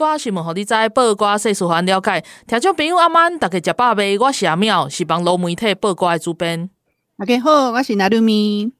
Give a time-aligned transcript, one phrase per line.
[0.00, 2.24] 拜的暗头啊，报挂新闻，互你知；报挂世事，互咱了解。
[2.46, 4.18] 听众朋友，阿曼，大家食饱未？
[4.18, 6.70] 我是阿妙，是帮罗媒体报挂的主编。
[7.18, 8.72] 大家好，我是拿鲁咪。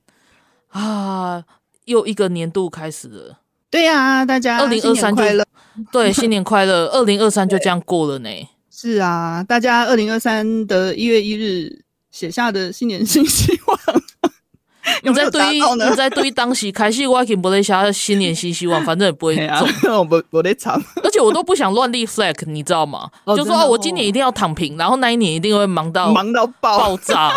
[0.69, 1.45] 啊，
[1.85, 3.41] 又一个年度开始了。
[3.71, 5.45] 对呀、啊，大家二零二三快乐，
[5.93, 6.87] 对，新年快乐。
[6.87, 8.31] 二零二三就这样过了呢。
[8.71, 13.79] 是啊，大家二零二三的一月一日写下的新年新希望，
[15.03, 15.89] 有没有达到呢？
[15.89, 19.47] 你在对当时开始，我已经不会写新年新希望，反正也不会 中。
[19.47, 19.65] 啊、
[19.99, 23.11] 我不我在唱，而且我都不想乱立 flag，你知道吗？
[23.25, 27.33] 哦、就说哦，我今年一定要躺平，然后那一年一定会忙到忙到爆爆炸。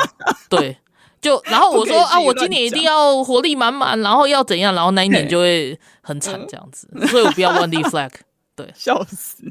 [0.49, 0.77] 对，
[1.21, 8.11] 就然后我说啊，我今年一定要活力满满，然后要怎样，然后那一年就会很惨这样子，所以我不要乱立 flag。
[8.55, 9.43] 对，笑死，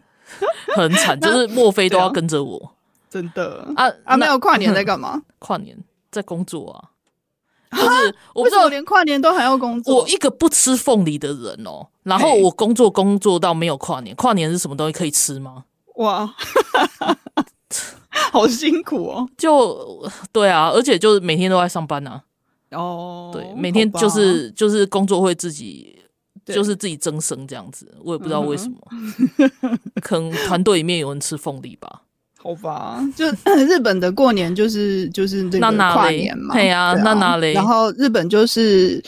[0.76, 2.72] 很惨，就是墨菲都要跟着我，
[3.10, 4.16] 真的啊啊！
[4.16, 5.20] 没有跨年在干嘛？
[5.40, 5.76] 跨年
[6.12, 6.91] 在工作啊，
[7.72, 9.96] 就是我不知道连跨年都还要工作。
[9.96, 15.64] 我一个不吃凤梨的人哦，然后我工作工作到没有跨年，跨年是什么东西可以吃吗？
[15.96, 16.34] 哇，
[18.32, 19.28] 好辛苦哦！
[19.36, 22.22] 就对啊，而且就是每天都在上班啊。
[22.70, 25.98] 哦，对，每天就是就是工作会自己。
[26.44, 32.02] 就是自己增生这样子，我也不知道为什么，嗯、可能团队里面有人吃凤梨吧。
[32.42, 33.24] 好吧， 就
[33.66, 37.52] 日本的过年就是就是这个跨年嘛，对啊，那哪里？
[37.52, 39.00] 然后日本就是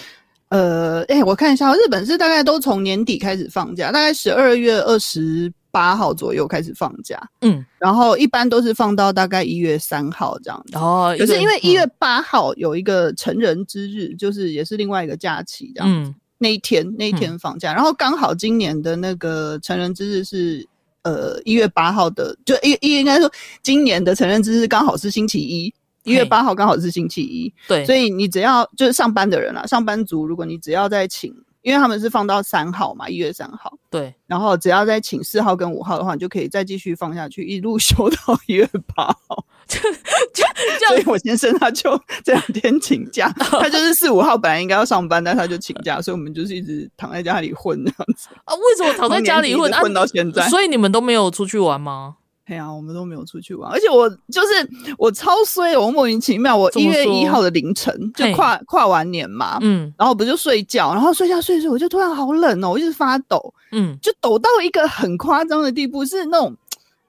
[0.50, 10.78] 呃，哎、欸，我看一下，日本是大概都从年底开始放假，大概十二月二十八号左右开始放假，嗯，然后一般都是放到大概一月三号这样子。
[10.78, 16.10] 哦，可是因为一月八号有一个成人之日，嗯、就是也是另外一个假期这样子。
[16.10, 20.66] 嗯那一天，那一天放假，嗯、然后刚好今年的那个成人之日是
[21.04, 23.30] 呃一月八号的，就一一应该说
[23.62, 25.72] 今年的成人之日刚好是星期一，
[26.02, 31.32] 一月八号刚好是星期一，对，所以你只要就是上班的人啊，上班族，如果你只要在请，
[31.64, 39.44] 因为他们是放到三号嘛，一月三号，对，然后只要再请四号跟五号的话，你就可以再继续放下去，一路 休到一月八号。
[39.66, 40.44] 就就
[40.78, 48.54] 这，所以我先生他就这两天请假，他就是四五号本来应该要上班，但他就请假，所以我们就是一直躺在家里混这样子啊。
[48.54, 49.72] 为什么躺在家里混？
[49.72, 52.16] 混到现在，啊，所以你们都没有出去玩吗？
[52.46, 54.68] 对啊，我们都没有出去玩，而且我就是
[54.98, 66.54] 我超衰，我莫名其妙，我一月一号的凌晨就跨跨完年嘛，嗯，然后不就睡觉，然后睡觉睡睡，我就突然好冷哦，我一直发抖，嗯，就抖到一个很夸张的地步，是那种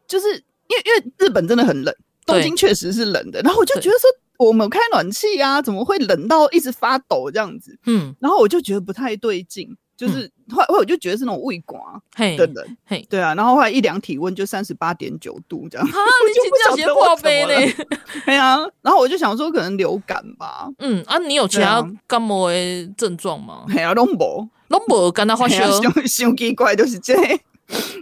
[0.07, 1.93] 就是因为因为日本真的很冷。
[2.25, 4.09] 东京确实是冷的，然后我就觉得说，
[4.47, 7.77] 我们开暖气啊，怎么会冷到一直发抖这样子？
[7.85, 11.79] 嗯，然后我就觉得不太对劲，就是后来后我就觉得是那种胃刮
[12.37, 17.73] 的冷，嘿，对啊，然后后来一量体温就三十八点九度这样，啊，你这样破杯嘞？
[18.25, 23.65] 对啊，然后我就想说可能流感吧， 嗯啊，你有其他感冒的症状吗？
[23.69, 25.65] 嘿啊，拢无， 拢无，跟他发烧，
[26.05, 27.15] 想奇怪就是这。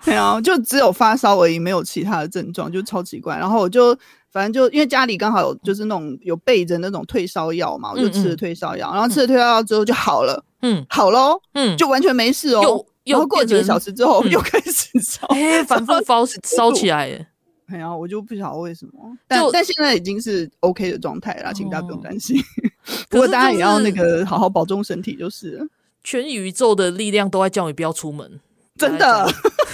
[0.03, 3.37] 对啊，就只有发烧而已，没有其他的症状，就超奇怪。
[3.37, 3.97] 然后我就
[4.29, 12.63] 反正就因为家里刚好有就是那种有备着那种退烧药嘛，我就吃了退烧药，然后吃了退烧药之后就好了，嗯，好喽，嗯，就完全没事哦。
[12.63, 17.27] 又又然后过几个小时之后、嗯、又开始烧，哎、欸， 反复烧烧起来耶。
[17.67, 22.41] 哎呀，我就不晓得为什么，但但现在已经是 OK 的状态啦，请大家不用担心。
[23.09, 25.65] 不过大家也要那个好好保重身体就是了。
[26.03, 28.39] 全宇宙的力量都在叫你不要出门。
[28.77, 29.27] 真的，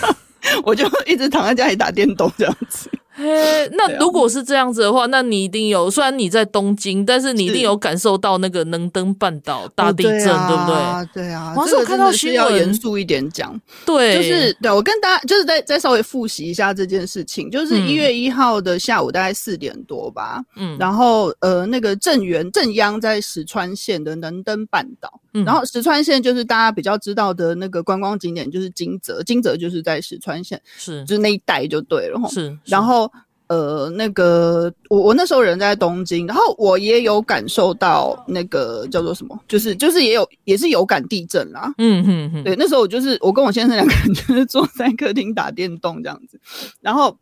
[0.63, 2.89] 我就一直躺在家里打电动这样子。
[3.19, 5.91] 嘿，那如果是这样子的话，那你一定有。
[5.91, 11.23] 虽然你在东京，但是你一定有感受到那个能登半岛大地震，哦对，啊、对不对？
[11.25, 13.59] 对啊，我是看到新闻，要严肃一点讲。
[13.85, 17.51] 对，就是对我跟大家就是再再稍微复习一下这件事情。
[17.51, 33.08] 就是一月一号的下午大概四点多吧，嗯，然后呃，那个震源震央在石川县的能登半岛，嗯，然后石川县就是大家比较知道的那个观光景点，就是金泽，金泽就是在石川县，是，就是那一带就对了，是，是然后。
[33.49, 41.73] 呃，那个我我那时候人在东京，然后我也有感受到那个叫做什么，就是就是也有也是有感地震啦。
[41.79, 46.39] 嗯嗯嗯，对，那时候我就是我跟我先生两个人就是坐在客厅打电动这样子，
[46.79, 47.17] 然后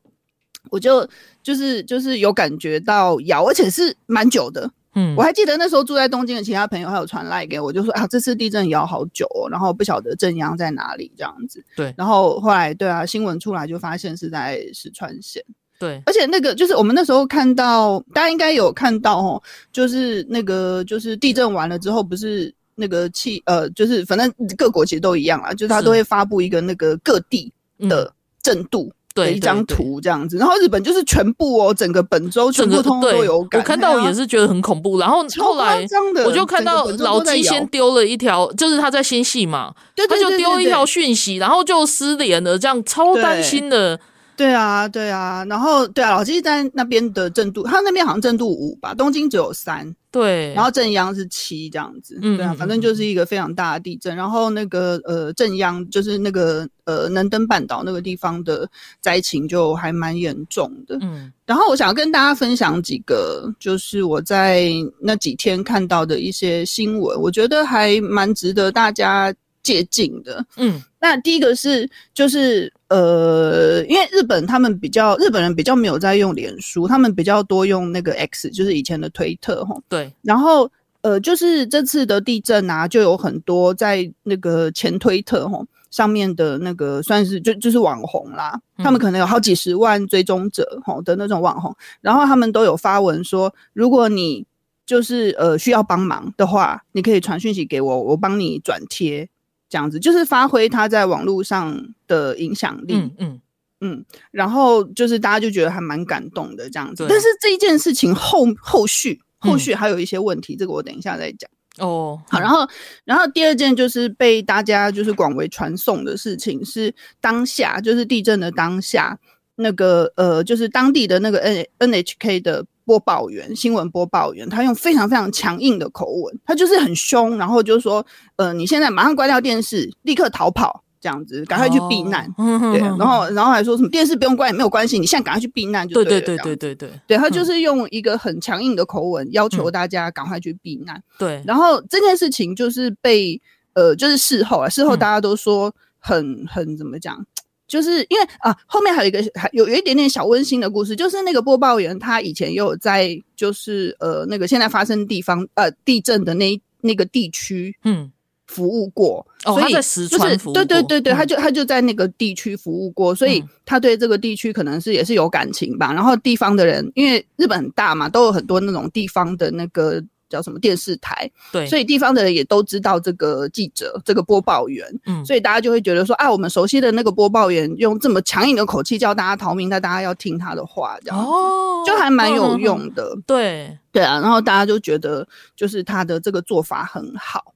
[0.69, 1.07] 我就
[1.41, 11.63] 就是就是有感觉到摇，而且是蛮久的，嗯，我还记得那时候住在东京的其他朋友还有传来给我，就说啊，这次地震摇好久哦，然后不晓得震央在哪里这样子。
[11.77, 15.41] 对，然后后来对啊，新闻出来就发现是在石川县。
[15.79, 19.41] 对，而且那个就是我们那时候看到，大家应该有看到哦，
[19.71, 27.51] 就是那个就是地震完了之后，不是那个气呃，就是反正各国其实都一样啊，就是他都会发布一个那个各地
[27.89, 28.91] 的震度。
[29.13, 33.59] 对，一张图这样子，然后日本就是全部哦，整个本州全部通通都有感。
[33.59, 35.83] 我看到也是觉得很恐怖，然后后来
[36.23, 39.73] 我就看到老鸡先丢了一条，就是他在新戏嘛，
[40.07, 43.99] 他就丢一条讯息，然后就失联了，这样超担心的。
[44.37, 54.15] 对啊，对啊，然后对啊，老鸡在那边的震度，他那边好像震度五吧，东京只有三，对，然后正央是七这样子，嗯，对啊，反正就是一个非常大的地震。
[54.15, 58.69] 然后那个呃正央就是那个呃能登半岛那个地方的
[59.01, 61.33] 灾情就还蛮严重的，嗯。
[61.47, 64.69] 然后我想要跟大家分享几个，就是我在
[64.99, 69.33] 那几天看到的一些新闻，我觉得还蛮值得大家
[69.63, 70.79] 借鉴的，嗯。
[71.07, 72.71] 那第一个是就是。
[72.89, 79.75] 呃，因为日本他们比较日本人比较没有在用脸书，他们比较多用那个 X，就是以前的推特哈。
[79.89, 80.09] 对。
[80.21, 80.71] 然后
[81.01, 94.45] 呃，就是这次的地震啊，就有很多在那个前推特齁上面的那个算是就就是网红啦，他们可能有好几十万追踪者吼的那种网红，然后他们都有发文说，如果你
[94.85, 99.27] 就是呃需要帮忙的话，你可以传讯息给我，我帮你转贴。
[99.69, 103.41] 这样子就是发挥他在网络上的影响力，嗯嗯
[103.81, 107.05] 嗯，然后就是大家就觉得还蛮感动的这样子。
[107.09, 111.49] 但是这一件事情后后续后续还有一些问题，嗯、这个我等一下再讲。
[111.79, 112.67] 哦，好，然后
[113.05, 119.19] 然后第二件就是被大家就是广为传颂的事情是当下就是地震的当下，
[119.55, 122.65] 那个呃就是当地的那个 N N H K 的。
[122.87, 128.05] 播报员，新闻播报员，他用非常非常强硬的口吻，他就是很凶，然后就说
[128.37, 132.33] ：“呃，你现在马上关掉电视，立刻逃跑，这样子，赶快去避难。
[132.37, 136.05] 哦”对，然后然后还说什么电视不用关也没有关系，你现在赶快去避难就对。
[136.05, 141.03] 对对对对对对，对他就是用一个很强硬的口吻要求大家赶快去避难。
[141.19, 143.41] 对、嗯，然后这件事情就是被
[143.73, 147.25] 呃，就是事后啊，事后大家都说很很怎么讲？
[147.67, 158.11] 就是因为啊，后面还有一个还有有一点点小温馨的故事，就是那个播报员他以前也有在就是呃那个现在发生地方呃地震的那那个地区嗯
[158.45, 160.07] 服务过，嗯、所以就是
[160.53, 165.91] 对对对对，他就他就在那个地区服务过，所以他对这个地区可能是也是有感情吧。
[165.93, 170.01] 然后地方的人，因为日本很大嘛，都有很多那种地方的那个。
[170.29, 171.29] 叫什么电视台？
[171.51, 174.87] 对，所以地方的人也都知道这个记者，这个播报员。
[175.05, 183.13] 嗯，所以大家就会觉得说，啊，我们熟悉的那个播报员用这么强硬的口气叫大家逃命，那大家要听他的话，这样哦，就还蛮有用的。
[183.15, 187.53] 嗯、对，对啊，然后大家就觉得，就是他的这个做法很好。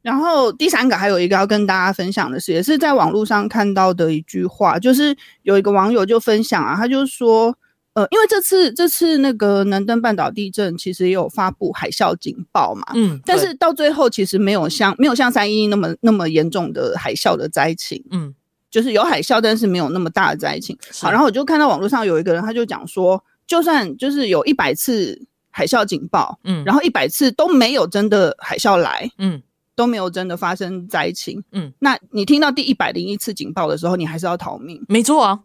[0.00, 7.56] 然后第三个还有一个要跟大家分享的是，也是在网络上看到的一句话，就是有一个网友就分享啊，他就说。
[7.98, 18.32] 呃，因为这次这次那个南登半岛地震，其实也有发布海啸警报嘛，嗯，但是到最后其实没有像没有像三一一那么那么严重的海啸的灾情，嗯，
[18.70, 20.78] 就是有海啸，但是没有那么大的灾情。
[21.00, 25.20] 好，然后我就看到网络上有一个人，他就讲说，就算就是有一百次
[25.50, 29.42] 海啸警报，嗯，然后一百次都没有真的海啸来，嗯，
[29.74, 35.40] 都没有真的发生灾情，嗯，那你听到第一百零一次警报的时候，你还是要逃命，没错啊。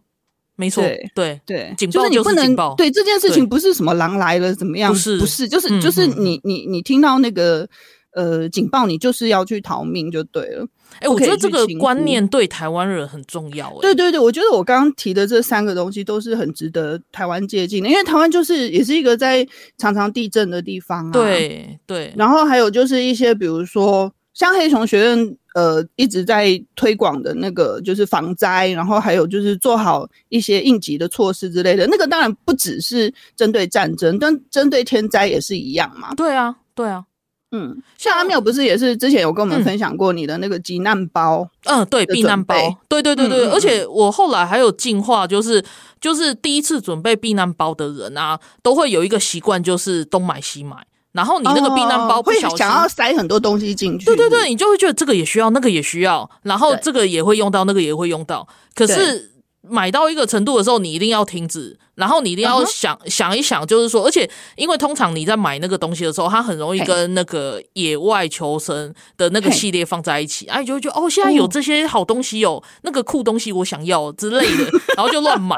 [0.56, 7.68] 没错，对对对，警报就是你不能对这件事情不是什么狼来了怎么样，不是不是，就是、嗯、就是你你你听到那个
[8.14, 10.68] 呃警报，你就是要去逃命就对了。
[11.00, 13.76] 哎、欸，我觉得这个观念对台湾人很重要。
[13.82, 19.44] 对对对，我觉得我刚刚提的这三个东西都是很值得台湾借鉴的，因为台湾就是也是一个在
[19.80, 21.12] 常常地震的地方啊。
[21.12, 25.38] 对对，然后还有就是一些比如说像黑熊学院。
[25.54, 31.86] 呃，一直在推广的那个就是防灾，然后还有就是做好一些应急的措施之类的。
[31.86, 36.12] 那个当然不只是针对战争，但针对天灾也是一样嘛。
[36.16, 37.06] 对啊，对啊，
[37.52, 41.48] 嗯，像阿缪不是也是之前有跟我们分享过你的那个急难包？
[41.66, 42.56] 嗯，对，避难包，
[42.90, 43.46] 对对对对。
[43.46, 45.64] 嗯嗯嗯，而且我后来还有进化，就是
[46.02, 50.78] 就是第一次准备避难包的人啊，都会有一个习惯，就是东买西买。
[51.14, 52.50] 然后你那个避难包不小心。
[52.50, 58.48] 会想要塞很多东西进去，对对对，你就会觉得这个也需要，那个也需要，然后这个也会用到，那个也会用到。
[58.76, 63.10] 可是买到一个程度的时候，你一定要停止然后你一定要想、uh huh.
[63.10, 74.64] 想一想，就是说，而且因为通常你在买那个东西的时候，它很容易跟那个野外求生的那个系列放在一起，哎，就会觉得哦，现在有这些好东西哦，那个酷东西我想要之类的，
[74.98, 75.56] 然后就乱买，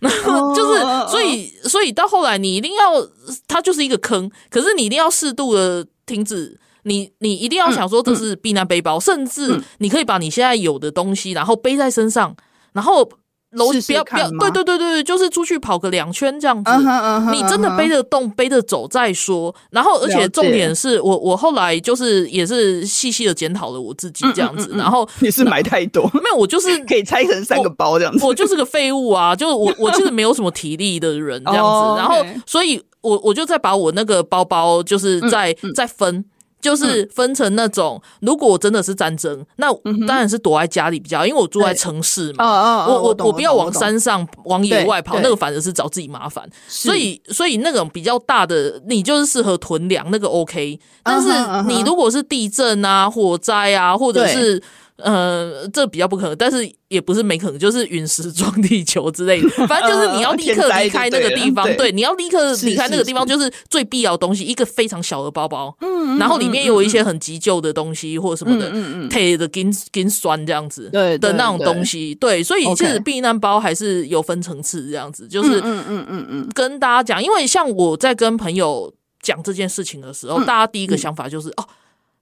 [0.00, 3.08] 然 后就是所以所以到后来你一定要，
[3.48, 12.36] 它就是一个坑，可是你一定要适度的停止，你你一定要想说这是避难背包，嗯、甚至你可以把你现在有的东西，然后背在身上，
[12.74, 13.08] 然后。
[13.52, 16.70] 楼不要不要，对对对对，就是出去跑个两圈这样子。
[16.70, 18.34] Uh huh, uh huh, 你真的背着动、uh huh.
[18.34, 19.54] 背着走再说。
[19.70, 24.68] 然后，而且重点是我我后来就是也是细细的检讨了我自己这样子。
[24.68, 28.22] 嗯嗯嗯、然后你是买太多，没有，我就是 可以拆成三个包这样子。
[28.22, 29.34] 我，我就是个废物啊！
[29.34, 31.70] 就我我其实没有什么体力的人这样子。
[31.70, 31.98] oh.
[31.98, 36.24] 然后，所以我我就再把我那个包包就是再、再分。
[36.60, 39.72] 就是分成那种，如果真的是战争，那
[40.06, 42.86] 当然是躲在家里比较，因为我住在城市嘛。
[42.86, 46.48] 我我我不要往山上往野外跑，那个反而是找自己麻烦。
[46.68, 50.78] 所以所以那种比较大的，你就是适合囤粮，那个 OK。
[51.02, 51.28] 但是
[51.66, 54.62] 你如果是地震啊、火灾啊，或者是。
[55.02, 59.48] 呃，这比较不可能，但是也不是没可能，就是陨石撞地球之类的。
[59.66, 78.92] 反正就是你要 立刻离开那个地方，对，你要立刻离开那个地方，就是最必要的东西，一个非常小的包包，嗯，然后里面有一些很急救的东西或者什么的，嗯嗯，贴的跟跟酸这样子，对的那种东西，对，所以其实避难包还是有分层次这样子，就是嗯嗯嗯嗯，跟大家讲，因为像我在跟朋友
[79.22, 81.64] 讲这件事情的时候，大家第一个想法就是哦，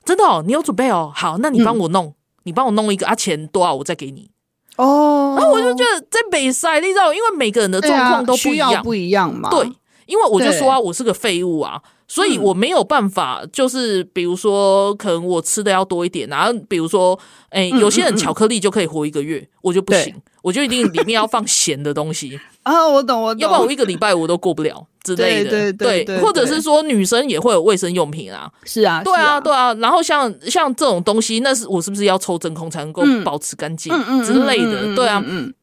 [0.05, 2.13] 真的哦，你有准备哦，好，那你帮我弄。
[2.49, 4.31] 你帮我弄一个啊，钱多少我再给你
[4.77, 5.37] 哦。
[5.37, 9.51] 然后我就觉得在北塞，你知道，因为每个人的状况都不一样，不一样嘛。
[9.51, 9.71] 对，
[10.09, 17.17] 因为我就说啊，我是个废物啊，所以我没有办法，就是比如说，可能我吃的要多一点，然后比如说，
[17.51, 22.89] 哎，有些人巧克力就可以活一个月，我就不行，我就一定里面要放咸的东西 啊。
[22.89, 24.87] 我懂，我懂，要不然我一个礼拜我都过不了。
[25.05, 29.73] 之类的，对对，或者是说女生也会有卫生用品啊，是啊，对啊，对啊。
[29.75, 33.91] 然后像像这种东西，那是我是不是要抽真空才能够保持干净
[34.23, 34.95] 之类的？
[34.95, 35.55] 对啊，嗯。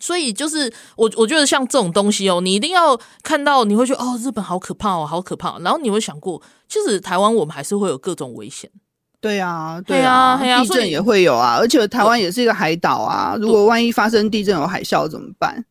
[0.00, 5.58] 所以就是我我觉得像这种东西哦，你一定要看到，你会觉得哦，日本好可怕哦，好可怕。
[5.60, 8.70] 然后你会想过，其实台湾我们还是会有各种危险。
[9.20, 15.64] 对啊，对啊，地震也会有啊，而且台湾也是一个海岛啊，如果万一发生地震有海啸怎么办？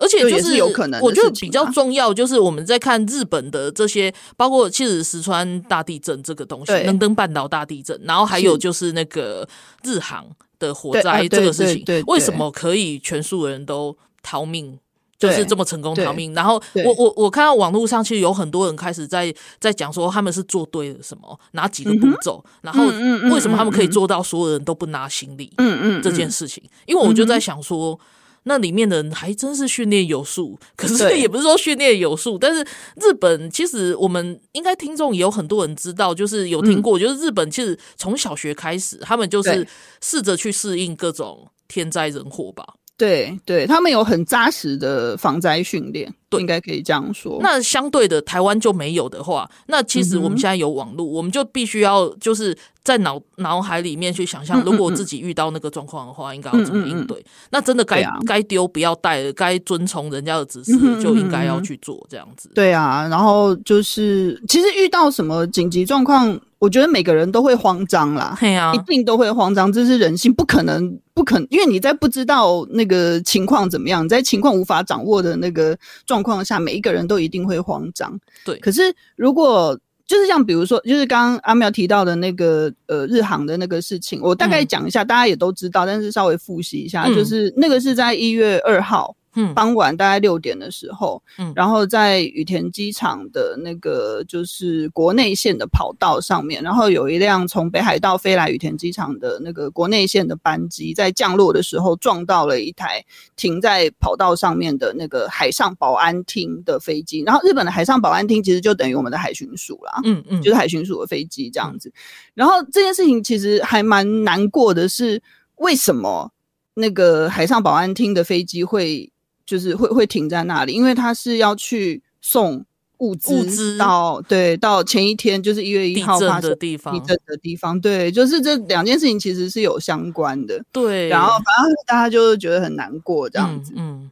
[0.00, 9.44] 而且就是有可能，我觉得比较重要就是我们在看日本的这些，包括其实石川大地震这个东西，能登半岛大地震，然后还有就是那个
[9.82, 10.24] 日航
[10.58, 14.78] 的火灾这个事情，为什么可以全数人都逃命，
[15.18, 16.34] 就是这么成功逃命？
[16.34, 22.84] 然后我我我看到网络上其实有很多人开始在在讲说他们是做对了什么哪几个步骤，然后
[23.32, 27.98] 为什么他们可以做到所有人都不拿行李，嗯嗯这件事情，因为我就在想说。
[28.44, 32.62] 那里面的人还真是训练有素，可是也不是说训练有素，但是
[32.96, 39.66] 日本其实我们应该听众也有很多人知道，就是有听过，嗯、就是日本其实从小学开始，他们就是
[40.00, 42.74] 试着去适应各种天灾人祸吧。
[42.96, 47.38] 对对，他们有很扎实的防灾训练，对，应该可以这样说。
[47.40, 57.24] 那相对的，台湾就没有的话，那其实我们现在有网络，嗯、我们就必须要就是在脑脑海里面去想象，如果自己遇到那个状况的话，嗯嗯应该要怎么应对？
[57.50, 62.50] 那真的该该丢不要带了，该遵从人家的指示就应该要去做这样子。
[62.54, 66.38] 对啊，然后就是其实遇到什么紧急状况。
[66.60, 78.18] 我觉得每个人都会慌张啦，对啊，一定都会慌张，这是人性，不可能，不可能，因为你在不知道那个情况怎么样，在情况无法掌握的那个状况下，每一个人都一定会慌张。
[78.44, 89.14] 对，可是如果就是像比如说，就是刚刚阿苗提到的那个呃日航的那个事情，我大概讲一下，嗯、大家也都知道，但是稍微复习一下，嗯、就是那个是在一月二号。
[89.34, 103.04] 嗯，傍晚大概六点的时候，嗯，然后在羽田机场的那个就是国内线的跑道上面，然后有一辆从北海道飞来羽田机场的那个国内线的班机，在降落的时候撞到了一台
[103.36, 107.20] 停在跑道上面的那个海上保安厅的飞机。
[107.20, 111.92] 然后日本的海上保安厅其实就等于我们的海巡署啦，嗯嗯，就是海巡署的飞机这样子。
[112.34, 115.22] 然后这件事情其实还蛮难过的是，
[115.56, 116.32] 为什么
[116.74, 119.12] 那个海上保安厅的飞机会？
[119.48, 122.62] 就是会会停在那里，因为他是要去送
[122.98, 131.08] 物资物资到对到前一天，就是一月一号发生的地方地震的地方，对，就是这两件事情其实是有相关的，对。
[131.08, 134.10] 然后反正大家就觉得很难过这样子，嗯，嗯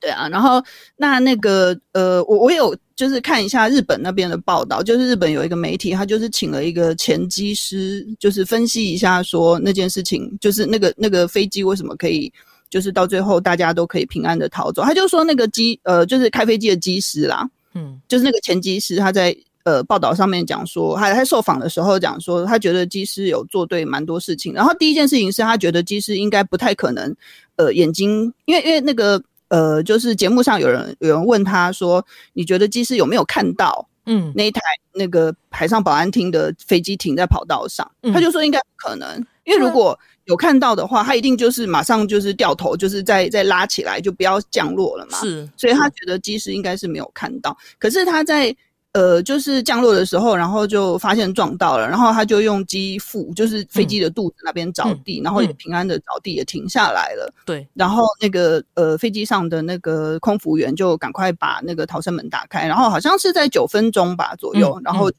[0.00, 0.26] 对啊。
[0.30, 0.64] 然后
[0.96, 12.32] 那那个呃，我我有就是看一下日本那边的报道，就是日本有一个媒体，他就是请了一个前机师，就是分析一下说那件事情，就是那个那个飞机为什么可以。
[12.70, 14.82] 就是到最后大家都可以平安的逃走。
[14.82, 24.52] 他就说那个机呃，就是开飞机的机师啦，嗯，就是那个前机师，他在呃报道上面讲说，他他受访的时候讲说，他觉得机师有做对蛮多事情。
[24.52, 27.14] 然后第一件事情是他觉得机师应该不太可能，
[27.56, 33.86] 呃，眼睛，因为因为那个呃，就是节目上有人有人问他说，你觉得机师有没有看到？
[34.10, 34.62] 嗯，那一台
[34.94, 45.18] 那个海上保安厅的飞机停在跑道上，嗯、他就说应该不可能，因为如果有看到的话，他一定就是马上就是掉头，就是再再拉起来，就不要降落了嘛。
[45.18, 48.54] 是，所以他觉得机师应该是没有看到，可是他在。
[48.92, 57.32] 呃，就是降落的时候，然后就发现撞到了，然后他就用机腹，就是飞机的肚子那边着地，嗯、然后也平安的着地，也停下来了。
[57.44, 65.18] 对、嗯，然后那个呃飞机上的那个空服员就赶快把那个逃生门打开，然后好像是在九分钟吧左右，嗯、然后就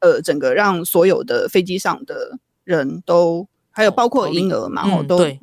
[0.00, 5.34] 呃整个让所有的飞机上的人都还有包括婴儿嘛，然后都呃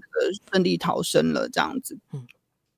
[0.49, 1.95] 顺利逃生了这样子。
[2.13, 2.25] 嗯。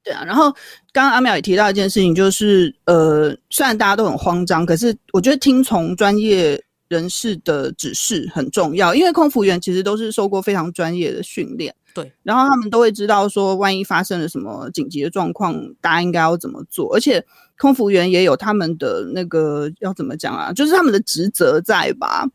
[0.05, 0.51] 对啊，然后
[0.91, 17.25] 刚刚阿淼也提到一件事情，就是呃，虽然大家都很慌张，可是我觉得听从专业人士的指示很重要，因为空服员其实都是受过非常专业的训练，对，然后他们都会知道说，万一发生了什么紧急的状况，大家应该要怎么做，而且
[17.57, 22.27] 空服员也有他们的那个要怎么讲啊，就是他们的职责在吧。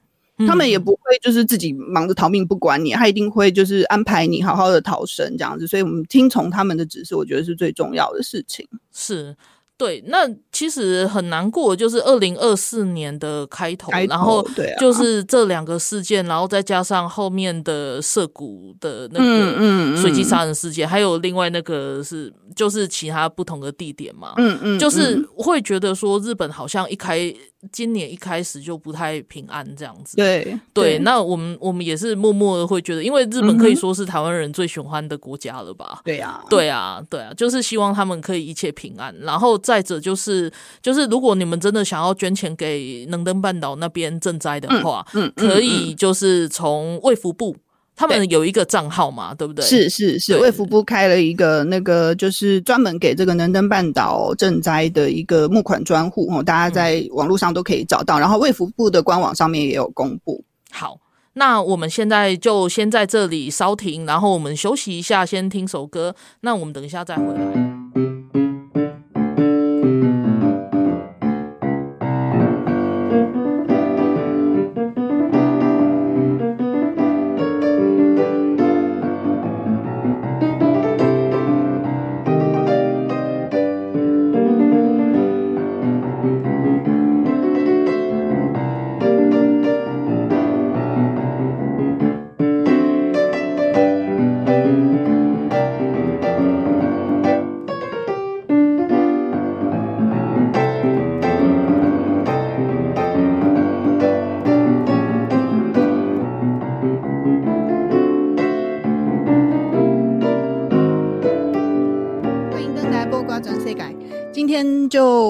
[0.46, 8.66] 他们也不会就是自己忙着逃命不管你，他一定会就是安排你好好的逃生这样子，所以我们听从他们的指示，我觉得是最重要的事情。
[8.92, 9.36] 是。
[9.76, 14.44] 对，那其实很难过，就是二零二四年的开头，开头然后
[14.80, 27.32] 就是这两个事件，啊、然后再加上后面的涉谷的那个随机杀人事件，嗯嗯嗯、还有另外那个是就是其他不同的地点嘛，嗯嗯，就是会觉得说日本好像一开
[27.70, 36.00] 今年一开始就不太平安这样子，对对，对，那我们我们也是默默的会觉得，因为日本可以说是台湾人最喜欢的国家了吧？
[36.04, 39.58] 对呀、嗯，对啊，对啊，就是希望他们可以一切平安，然后。
[39.68, 40.50] 再者就是
[40.80, 47.54] 就是，如果你们真的想要捐钱给能登半岛那边赈灾的话，嗯，嗯，可以就是从卫福部，
[47.98, 49.64] 他们有一个账号嘛，对，不对？
[49.64, 60.44] 是是是，卫福部开了一个那个就是专门给这个能登半岛赈灾的一个募款专户哦，大家在网络上都可以找到，然后卫福部的官网上面也有公布。
[60.70, 61.00] 好，
[61.32, 66.14] 那我们现在就先在这里稍停，然后我们休息一下，先听首歌。
[66.42, 67.67] 那我们等一下再回来。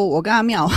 [0.09, 0.69] 我跟阿妙，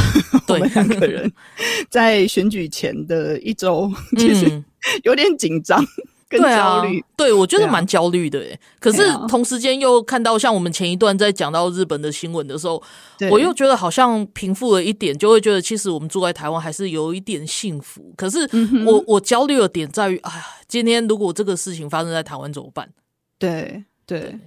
[0.47, 1.31] 对我们两个人
[1.89, 4.63] 在选举前的一周，其实
[5.03, 5.83] 有点紧张
[6.29, 7.03] 跟焦虑。
[7.15, 8.59] 对，我觉得蛮焦虑的耶。
[8.79, 12.81] 可是同时间又看到，像我们前一段在讲到日本的新闻的时候，
[13.29, 18.13] 我又觉得好像平复了一点，就会觉得其实我们住在台湾还是有一点幸福。
[18.15, 18.39] 可是
[18.85, 22.89] 我我焦虑的点在于，哎呀，今天如果这个事情发生在台湾怎么办？
[23.37, 24.39] 对对。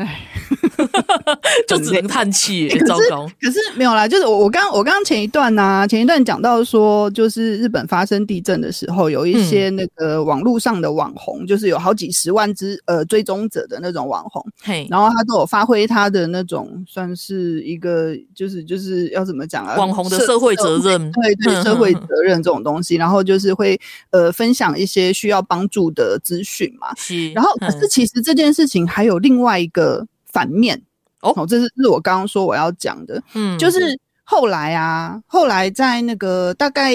[0.00, 0.26] 哎，
[1.68, 3.30] 就只能叹气，糟糕。
[3.38, 23.78] 可是没有啦，就是我我刚我刚刚前一段呢、啊，前一段讲到说，就是日本发生地震的时候，有一些那个网络上的网红，嗯、就是有好几十万只呃追踪者的那种网红，嘿，然后他都有发挥他的那种算是一个，就是就是要怎么讲啊，网红的社会责任，对对，社会责任这种东西，然后就是会
[24.12, 27.30] 呃分享一些需要帮助的资讯嘛，是。
[27.32, 29.89] 然后可是其实这件事情还有另外一个。
[30.26, 30.80] 反面
[31.20, 33.78] 哦，这是是我刚刚说我要讲的，嗯，就是
[34.24, 36.92] 后来啊，后来在那个大概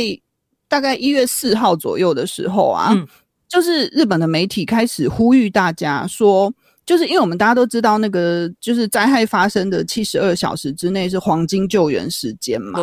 [0.68, 3.08] 大概一月四号左右的时候啊，嗯，
[3.48, 6.54] 就是日本的媒体开始呼吁大家说，
[6.86, 12.80] 就是因为我们大家都知道那个就是灾害发生的七十二小时之内是黄金救援时间嘛，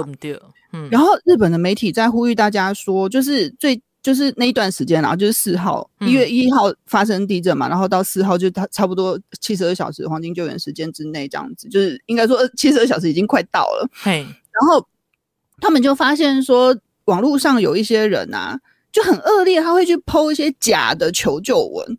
[0.73, 3.81] 嗯，然后日本的媒体在呼吁大家说，就是最。
[4.03, 13.89] 就是那一段时间，然后就是四号一月一号发生地震嘛，嗯、然后到四号就差差不多七十二小时黄金救援时间之内这样子，就是应该说七十二小时已经快到了。
[13.93, 14.85] 嘿，然后
[15.61, 18.59] 他们就发现说，网络上有一些人啊
[18.91, 21.99] 就很恶劣，他会去 po 一些假的求救文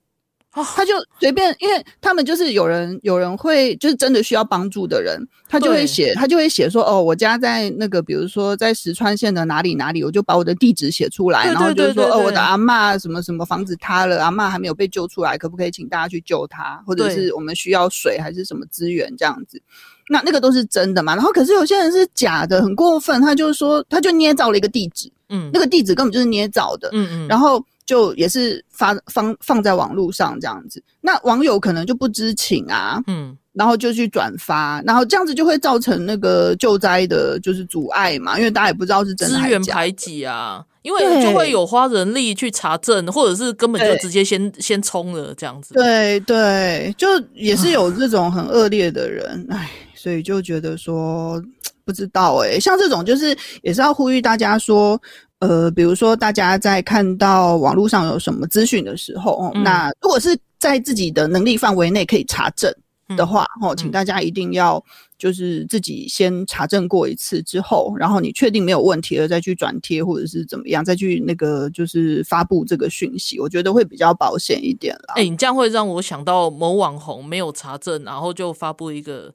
[0.61, 19.61] 他就随便，因为他们就是有人有人会就是真的需要帮助的人，他就会写他就会写说哦，我家在那个比如说在石川县的哪里哪里，我就把我的地址写出来，然后就说哦，我的阿嬷什么什么房子塌了，阿嬷还没有被救出来，可不可以请大家去救他，或者是我们需要水还是什么资源这样子。
[20.09, 21.15] 那那个都是真的嘛？
[21.15, 23.21] 然后可是有些人是假的，很过分。
[23.21, 27.27] 他就是说，他就捏造了一个地址，嗯，那个地址根本就是捏造的，嗯嗯。
[27.27, 30.81] 然后就也是发放放在网络上这样子。
[31.01, 39.39] 那网友可能就不知情啊，嗯，然后就去转发，然后这样子就会造成那个救灾的就是阻碍嘛，因为大家也不知道是真的。
[39.39, 45.73] 资源排挤啊，因为就会有花人力去查证，或者是根本就直接先先冲了这样子。
[45.73, 49.69] 对对，就也是有这种很恶劣的人，哎。
[49.95, 51.41] 所以就觉得说
[51.85, 55.01] 不知道哎、欸、像这种就是也是要呼吁大家说，
[55.45, 62.73] 呃，比如说大家在看到网络上有什么资讯的时候，嗯、那如果是在自己的能力范围内可以查证
[63.17, 64.81] 的话，哦、嗯，请大家一定要
[65.17, 75.15] 就是自己先查证过一次之后，然后你确定没有问题了再去转贴或者是怎么样，再去那个就是发布这个讯息，我觉得会比较保险一点啦。
[75.15, 79.33] 哎、欸，你这样会让我想到某网红没有查证，然后就发布一个。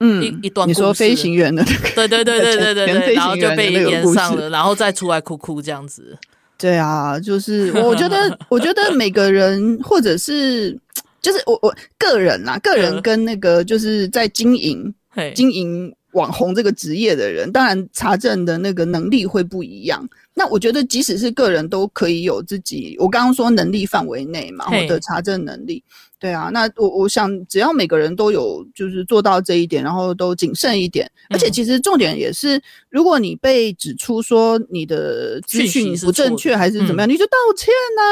[0.00, 6.16] 嗯，一一段你说飞行员的那个， 对对对对对对对，然后就被炎上了，然后再出来哭哭这样子。
[6.56, 10.76] 对啊，就是我觉得， 我觉得每个人或者是
[11.20, 14.92] 就是我我个人啊，个人跟那个就是在经营
[15.34, 20.08] 经营网红这个职业的人，当然查证的那个能力会不一样。
[20.38, 25.82] 那我觉得，即使是个人都可以有自己，我刚刚说能力范围内嘛，我的查证能力。
[26.20, 38.02] 对啊，那我我想，只要每个人都有就是做到这一点，然后都谨慎一点，而且其实重点也是，如果你被指出说你的资讯不正确还是怎么样，你就道歉呐。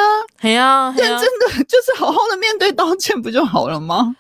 [0.41, 4.15] 对啊，认真的 就是好好的面对道歉不就好了吗？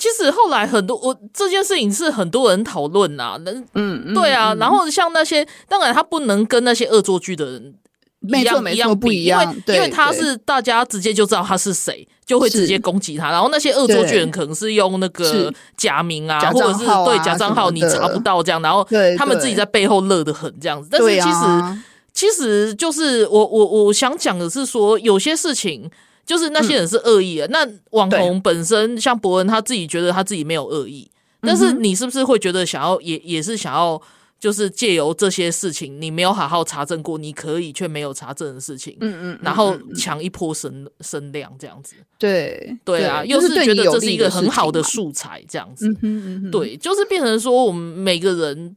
[0.00, 7.74] 其实后来很多我这件事情是很多人讨论呐，嗯嗯，对啊，然后像那些当然他不能跟那些恶作剧的人。
[8.22, 13.30] 没错，没错，不一样，因为因为他是大家直接就知道他是谁，就会直接攻击他。
[13.30, 18.60] 然后那些恶作剧人可能是用那个假名啊，或者是对假账号，你查不到这样。
[18.60, 18.86] 然后
[19.16, 20.88] 他们自己在背后乐得很这样子。
[20.92, 21.78] 但是其实
[22.12, 25.90] 其实就是我我我想讲的是说，有些事情
[26.30, 27.48] 就是那些人是恶意的。
[27.48, 34.00] 那网红本身像博恩他自己觉得他自己没有恶意，但是你是不是会觉得想要也也是想要？
[34.40, 48.74] 就是借由这些事情，你没有好好查证过，你可以却没有查证的事情，嗯嗯，然后抢一波声声量这样子，对对啊，又是觉得这是一个很好的素材这样子，嗯嗯嗯，对，就是变成说我们每个人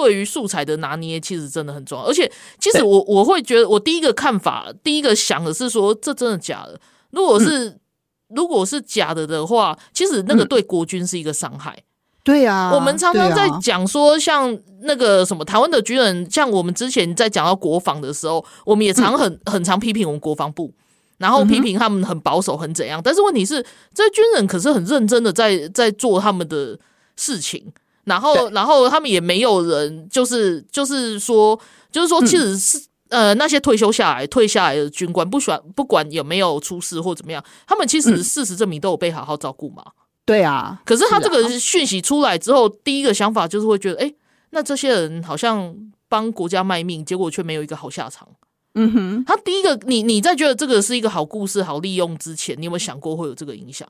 [0.00, 6.80] 对于素材的拿捏其实真的很重要，而且其实我我会觉得我第一个看法，第一个想的是说这真的假的？
[7.10, 7.78] 如果是
[8.28, 11.76] 如果是假的的话，其实那个对国军是一个伤害。
[12.22, 20.72] 对呀、啊，我们常常在讲说，像那个什么台湾的军人，像我们之前在讲到国防的时候，我们也常很、嗯、很常批评我们国防部，
[21.18, 23.00] 然后批评他们很保守，很怎样。
[23.02, 26.78] 但是问题是，这些军人可是很认真的在在做他们的
[27.16, 27.72] 事情，
[28.04, 31.58] 然后然后他们也没有人就是就是说
[31.90, 39.84] 就是说，其实是、嗯、呃那些退休下来退下来的军官，不管不管有没有出事或怎么样，他们其实事实证明都有被好好照顾嘛。
[40.24, 44.14] 对啊，可是他这个讯息出来之后，啊、第一个想法就是会觉得，哎，
[44.50, 45.74] 那这些人好像
[46.08, 48.28] 帮国家卖命，结果却没有一个好下场。
[48.74, 53.88] 嗯哼，他第一个，你你在觉得这个是一个好故事、好利用之前，你有没有想过会有这个影响？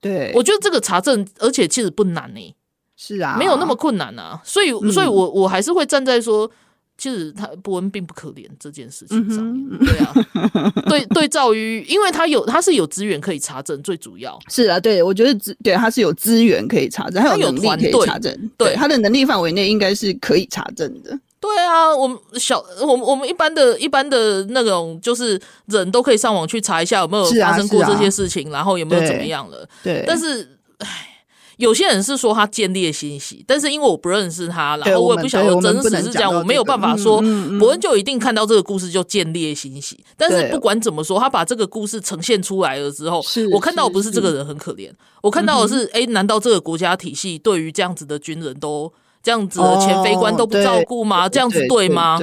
[0.00, 2.54] 对，我觉得这个查证，而且其实不难呢、欸。
[2.96, 4.40] 是啊，没有那么困难啊。
[4.44, 6.50] 所以，所以我我还是会站在说。
[6.98, 21.10] 其实他伯恩并不可怜这件事情上面，嗯、对啊， 对对照于，因为他有他是有资源可以查证，最主要是啊，对我觉得资对他是有资源可以查证，他有能力可以查证，对，对他的能力范围内应该是可以查证的。
[21.38, 29.68] 对啊，我们小我们我们一般的一般的那种就是人都可以上网去查一下有没有发生过这些事情，啊啊、然后有没有怎么样了。
[29.82, 31.12] 对，但是唉。
[31.56, 37.20] 有些人是说他见猎心喜，但是因为我不认识他，然后我也不晓得真实是这样，我没有办法说
[37.58, 39.98] 伯恩就一定看到这个故事就见猎心喜。
[40.16, 44.90] 但是不管怎么说，他把这个故事呈现出来了之后，我看到不是这个人很可怜，
[45.22, 48.92] 我看到的是，哎，难道这个国家体系对于这样子的军人都
[49.22, 51.28] 这样子的前飞官都不照顾吗？
[51.28, 52.18] 这样子对吗？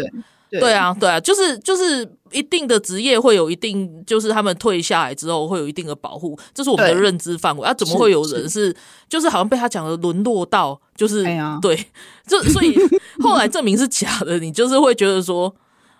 [0.49, 7.67] 对，对啊，对啊，就是就是一定的职业会有一定，就是他们退下来之后会有一定的保护，这是我们的认知范围。
[7.67, 8.75] 啊，怎么会有人是，是
[9.07, 11.87] 就是好像被他讲的沦落到，就是、哎、对，
[12.27, 12.75] 就所以
[13.21, 15.55] 后来证明是假的，你就是会觉得说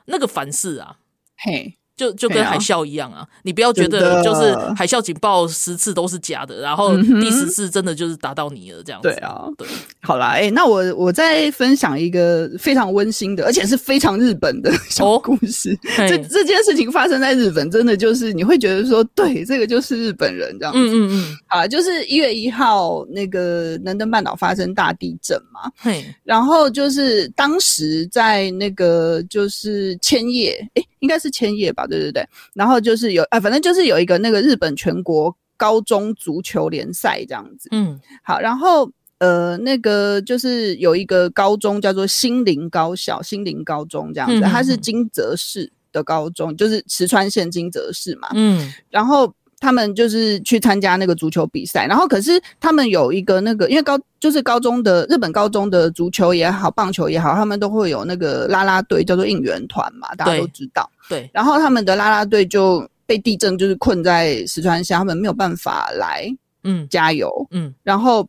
[0.06, 0.98] 那个凡事啊，
[1.38, 9.10] 嘿，就就跟海啸一样啊，你不要觉得就是海啸警报十次都是假的，然后第十次真的就是打到你了这样子。
[9.10, 9.68] 对啊，对，
[10.02, 15.78] 好啦，哎，那我我再分享一个非常温馨的，而且是非常日本的小故事。
[15.96, 20.80] 这这件事情发生在日本，真的就是你会觉得说，对，这个就是日本人这样子。
[20.80, 21.38] 嗯嗯嗯。
[21.48, 25.72] 啊，就是一月一号那个能登半岛发生大地震嘛。
[25.78, 26.04] 嘿。
[26.24, 30.84] 然后就是当时在那个就是千叶，哎。
[31.04, 49.34] 应该是千叶吧，对对对，然后就是有啊，反正就是有一个那个日本全国高中足球联赛这样子，嗯，好，然后呃，那个就是有一个高中叫做心灵高校，心灵高中这样子，嗯、它是金泽市的高中，就是石川县金泽市嘛，嗯，然后。
[49.64, 60.90] 他们就是去参加那个足球比赛，然后可是他们有一个那个，因为高就是高中的日本高中的足球也好，棒球也好，他们都会有那个啦啦队，叫做应援团嘛，大家都知道。
[61.08, 61.22] 对。
[61.22, 66.30] 对，然后他们的啦啦队就被地震就是困在石川县，他们没有办法来，
[66.66, 68.28] 嗯，加油，嗯，然后，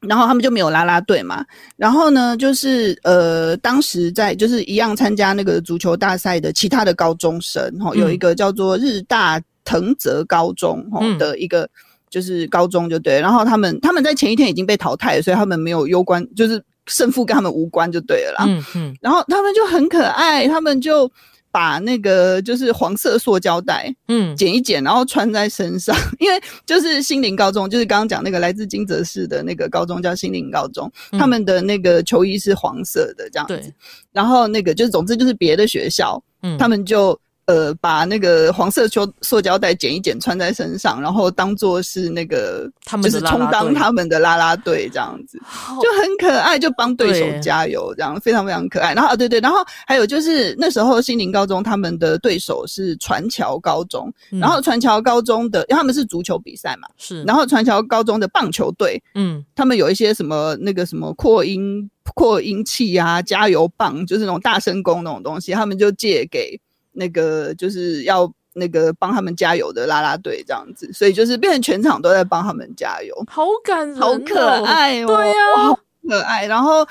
[0.00, 1.44] 然后他们就没有啦啦队嘛，
[1.76, 9.38] 然后呢，就是呃，当时在就是一样参加那个足球大赛的其他的高中生，哈、嗯，有一个叫做日大。
[9.64, 10.86] 藤泽高中
[11.18, 11.68] 的一个
[12.10, 18.44] 就是高中就对，嗯、然后他们他们在前一天已经被淘汰了，所以他们没有攸关，就是胜负跟他们无关就对了啦。
[18.46, 21.10] 嗯嗯，然后他们就很可爱，他们就
[21.50, 33.72] 把那个就是黄色塑胶袋，嗯，剪一剪，然后穿在身上， 因为就是心灵高中，就是刚刚讲那个来自金泽市的那个高中叫心灵高中，嗯、他们的那个球衣是黄色的这样子，
[34.12, 37.18] 然后那个就是总之就是别的学校，嗯，他们就。
[37.46, 45.38] 呃，把那个黄色塑塑胶袋剪一剪，穿在身上，然后当做是那个，他们就是充当他们的啦啦队这样子，
[45.82, 48.94] 就很可爱，就帮对手加油，这样非常非常可爱。
[48.94, 66.58] 然后啊，对对，然后还有就是那时候新林高中他们的对手是传桥高中，嗯、然后传桥高中的，因为他们是足球比赛嘛，是，然后传桥高中的棒球队，嗯，他们有一些什么那个什么扩音扩音器啊，加油棒，就是那种大声公那种东西，他们就借给。
[66.94, 75.78] 那个就是要那个帮他们加油的啦啦队这样子，所以就是变成全场都在帮他们加油，好感人，好可爱哦，对呀，好
[76.08, 76.46] 可爱。
[76.46, 76.86] 然后，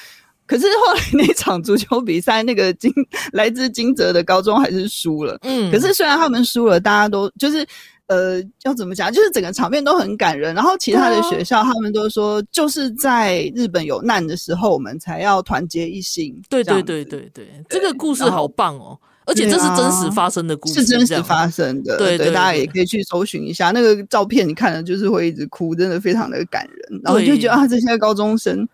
[0.45, 2.91] 可是后来那场足球比赛，那个金
[3.31, 5.37] 来自金泽的高中还是输了。
[5.43, 7.65] 嗯，可是虽然他们输了，大家都就是
[8.07, 10.53] 呃，要怎么讲，就是整个场面都很感人。
[10.53, 16.39] 然后其他的学校他们都说，就是在日本有难的时候，我们才要团结一心。
[16.49, 18.99] 对对对对对，这个故事好棒哦。
[19.25, 21.97] 而且这是真实发生的故事，是真实发生的。
[21.97, 27.01] 对对，大家也可以去搜寻一下那个照片，你看了就是会一直哭，真的非常的感人。
[27.03, 28.67] 然后就觉得啊，这些高中生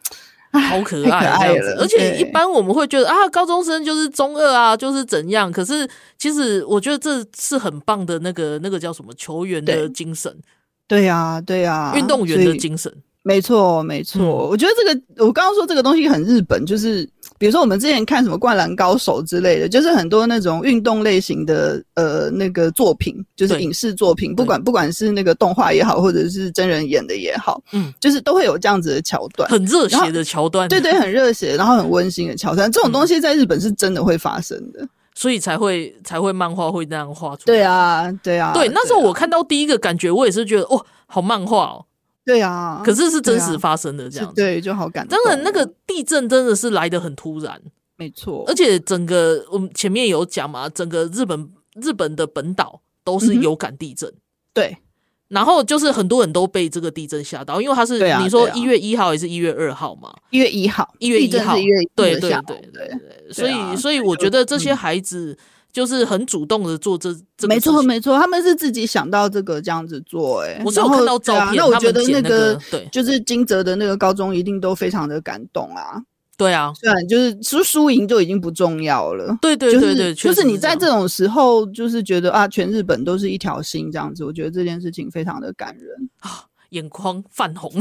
[0.52, 1.28] 好可爱。
[1.78, 5.52] 而且一般我们会觉得啊，高中生就是中二啊，就是怎样。
[5.52, 10.36] 可是其实我觉得这是很棒的那个那个叫什么球员的精神。
[10.88, 12.92] 对呀，对呀，运动员的精神。
[13.22, 14.48] 没错，没错。
[14.48, 17.08] 我觉得这个我刚刚说这个东西很日本，就是。
[17.40, 37.46] 比如说，我们之前看什么《灌篮高手》之类的，就是很多那种运动类型的呃那个作品，就是影视作品，不管不管是那个动画也好，或者是真人演的也好，嗯，就是都会有这样子的桥段，很热血的桥段，对对，很热血，然后很温馨的桥段，这种东西在日本是真的会发生的，所以才会才会漫画会那样画出来。
[37.46, 41.86] 对啊，对啊，对，那时候我看到第一个感觉，我也是觉得哦，好漫画哦。
[42.30, 45.18] 对啊，可是是真实发生的这样子，对，就好感动。
[45.18, 47.60] 当然，那个地震真的是来的很突然，
[47.98, 48.44] 没错。
[48.48, 51.50] 而且整个我们前面有讲嘛，整个日本
[51.82, 54.22] 日本的本岛都是有感地震，嗯、
[54.54, 54.78] 对。
[55.30, 60.14] 然后就是很多人都被这个地震吓到，因为它是你说一月一号还是一月二号嘛？
[60.30, 63.34] 一月一号，一月一号，一月对对对对对。
[63.34, 65.36] 所以所以我觉得这些孩子。
[65.72, 76.02] 就是很主动的做这，这没错没错，他们是自己想到这个这样子做，欸，哎，我是有看到照片，啊，那我觉得那个对，就是金泽的那个高中一定都非常的感动啊，
[76.36, 86.10] 对啊，虽然就是输输赢就已经不重要了，对对对对，就是你在这种时候就是觉得啊，全日本都是一条心这样子，我觉得这件事情非常的感人。
[86.22, 87.72] 啊，眼眶泛红，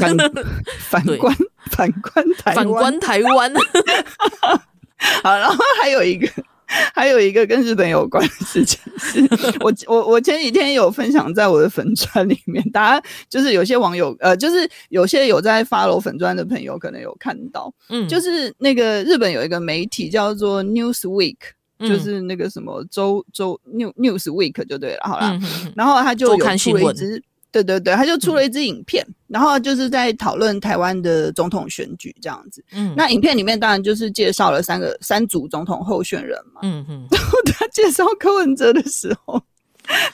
[0.79, 3.53] 反 观反观台反观台湾，
[5.23, 6.29] 好，然后还有一个。
[6.95, 9.21] 还有一个跟日本有关的事情是，
[9.61, 21.37] 我我我前几天有分享在我的粉砖里面，大家就是有些网友呃，就是有些有在 follow 粉砖的朋友可能有看到，嗯，就是那个日本有一个媒体叫做 Newsweek，
[21.81, 25.39] 就是那个什么周周 New Newsweek 就对了，好啦，
[25.75, 27.23] 然后他就有出了一支。
[27.51, 32.65] 对对对，他就出了一支影片，嗯、然后就是在讨论台湾的总统选举这样子。
[32.73, 36.61] 嗯，那影片里面当然就是介绍了三个三组总统候选人嘛。
[36.63, 39.43] 嗯嗯，然后他介绍柯文哲的时候。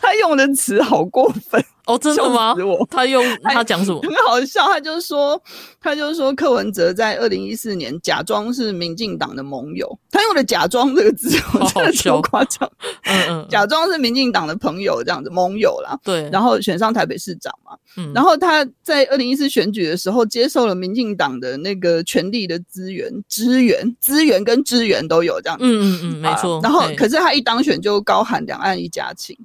[0.01, 1.99] 他用的词好过分哦！
[1.99, 2.55] 真的吗？
[2.91, 4.01] 他用 他讲什么？
[4.03, 5.41] 很好笑，他就说，
[5.81, 12.71] 他就说柯文哲在二零一四年假装是民进党的盟友，他用的“假装”这个字，我真的超夸张。
[13.05, 15.99] 嗯嗯， 假装是民进党的朋友这样子，盟友啦。
[16.03, 17.73] 对，然后选上台北市长嘛。
[17.97, 25.65] 嗯，然后他在二零一四选举的时候，接受了民进党的那个权力的资源、支援、资源跟支援都有这样子。
[25.65, 26.61] 嗯嗯嗯，没错。
[26.63, 29.37] 然后，可是他一当选就高喊两岸一家亲。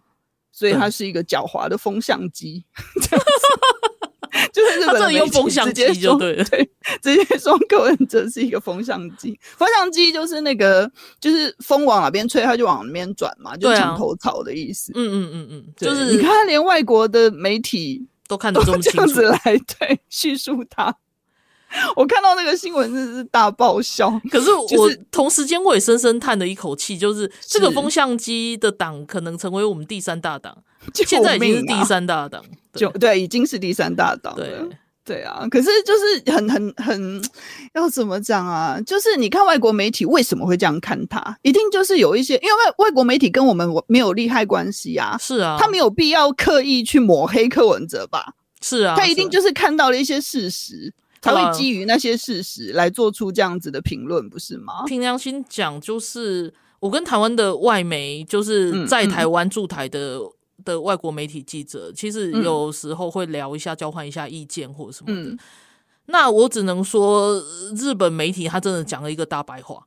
[0.60, 2.65] 所以它是一个狡猾的风向机，
[3.02, 6.69] 这样子，就是日本的用风向机就对了，对，
[7.02, 10.91] 直接说柯文哲是一个风向机，风向机就是那个，
[11.22, 14.91] 就是风往哪边吹，它就往哪边转嘛，就墙头草的意思。
[14.95, 16.13] 嗯嗯嗯嗯，就是。
[16.13, 20.93] 你看，连外国的媒体都看得这么清楚，这样子来对叙述它。
[21.95, 24.67] 我看到那个新闻是大爆笑，可 是我
[25.12, 30.58] 同时间我也深深叹了一口气，就是这个风向机的党可能成为我们第三大党，
[30.93, 34.51] 现在已经是第三大党， 就对，已经是第三大党，对
[35.05, 35.47] 对啊。
[35.49, 37.21] 可是就是很很很
[37.73, 38.79] 要怎么讲啊？
[38.86, 41.38] 就是你看外国媒体为什么会这样看他？
[41.43, 48.34] 一定就是有一些，因为外外国媒体跟我们没有利害关系啊，是啊，他没有必要刻意去抹黑柯文哲吧？
[48.62, 50.93] 是啊，他一定就是看到了一些事实。
[51.21, 54.84] 才会基于那些事实来做出这样子的评论，不是吗？
[54.86, 65.29] 凭良心讲，就是我跟台湾的外媒，就是在台湾驻台的、嗯嗯、的外国媒体记者，其实有时候会聊一下，交换一下意见或者什么的。
[65.32, 65.39] 嗯、
[66.05, 67.43] 那我只能说，
[67.75, 69.86] 日本媒体他真的讲了一个大白话，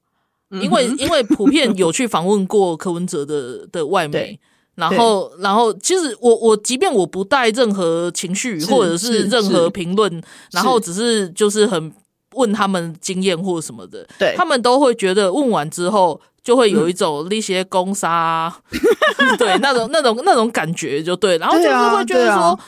[0.50, 4.38] 嗯、因为因为普遍有去访问过柯文哲的的外媒。
[4.74, 11.92] 然后，然后，其实我我即便我不带任何情绪或者是任何评论，然后只是就是很
[12.34, 18.50] 问他们经验或什么的，对，他们都会觉得问完之后就会有一种那些攻杀，
[19.18, 22.60] 嗯、对那种那种那种感觉就对，然后就是会觉得说，啊啊、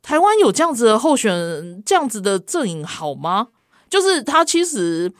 [0.00, 3.48] 台湾有这样子的候选人，这样子的阵营好吗？
[3.90, 5.12] 就是他其实，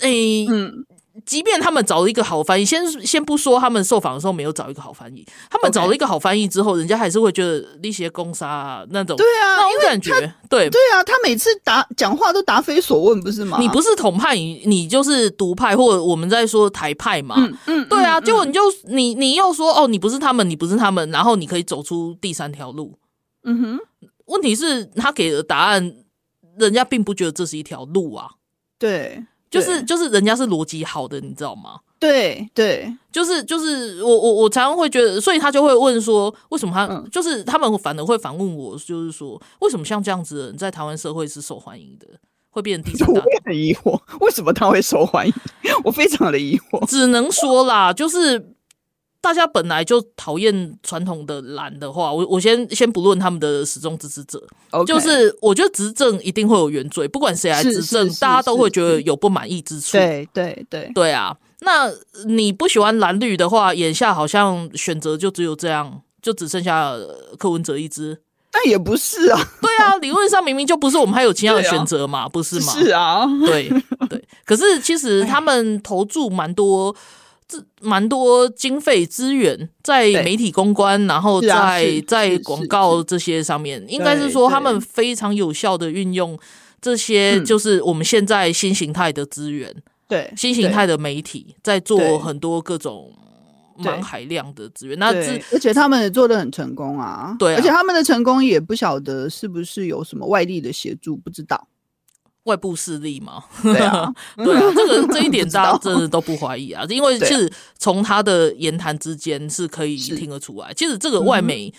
[0.00, 0.84] 诶，嗯。
[1.24, 10.10] 即便他们找了一个好翻译，先先不说他们受访的时候没有找一个好翻译，他们找了一个好翻译之后，人家还是会觉得那些攻杀那种，对啊，那种感觉，
[10.50, 10.68] 对。
[10.68, 13.58] 对啊，他每次答讲话都答非所问，不是吗？
[13.60, 22.98] 你不是统派，你就是独派，或者我们在说台派嘛，嗯嗯，对啊，结果你就你你又说哦，你不是他们，你不是他们，然后你可以走出第三条路，
[23.44, 23.80] 嗯哼，
[24.26, 25.94] 问题是他给的答案，
[26.58, 28.30] 人家并不觉得这是一条路啊，
[28.78, 29.24] 对。
[29.54, 31.78] 就是就是人家是逻辑好的，你知道吗？
[31.98, 42.06] 对对，就是就是我我我常常会觉得，所以他就会问说，为什么他、嗯、就是他们反而会反问我，就是说为什么像这样子的人在台湾社会是受欢迎的，
[42.50, 43.22] 会变成第三大？
[43.22, 45.32] 我也很疑惑，为什么他会受欢迎？
[45.84, 46.84] 我非常的疑惑。
[46.86, 48.53] 只能说啦，就是。
[49.24, 54.38] 大家本来就讨厌传统的蓝的话，我我先先不论他们的始终支持者.
[54.86, 59.92] 就是我觉得执政一定会有原罪，不管谁来执政，大家都会觉得有不满意之处。
[59.92, 61.34] 对对对对啊！
[61.60, 61.90] 那
[62.26, 66.92] 你不喜欢蓝绿的话，眼下好像选择就只有这样，就只剩下
[67.38, 68.20] 柯文哲一支。
[68.50, 72.72] 但也不是啊，对啊，理论上明明就不是，我们还有其他的选择嘛，啊、不是吗？
[72.74, 73.70] 是啊，对
[74.10, 74.22] 对。
[74.44, 76.94] 可是其实他们投注蛮多。
[77.54, 86.38] 这蛮多经费资源在媒体公关，然后在、啊、在广告这些上面，应该是说他们非常有效的运用
[86.80, 89.74] 这些，就是我们现在新形态的资源，
[90.08, 93.12] 对新形态的媒体在做很多各种
[93.76, 95.12] 蛮海量的资源，那
[95.52, 101.68] 而且他们也做的很成功啊，对啊，而且他们的成功也不晓得是不是有什么外力的协助，不知道。
[102.44, 111.72] 外部势力嘛，对啊， 对啊， 这个这一点大家真的都不怀疑啊，因为其实从他的言谈之间是可以听得出来，其实这个外媒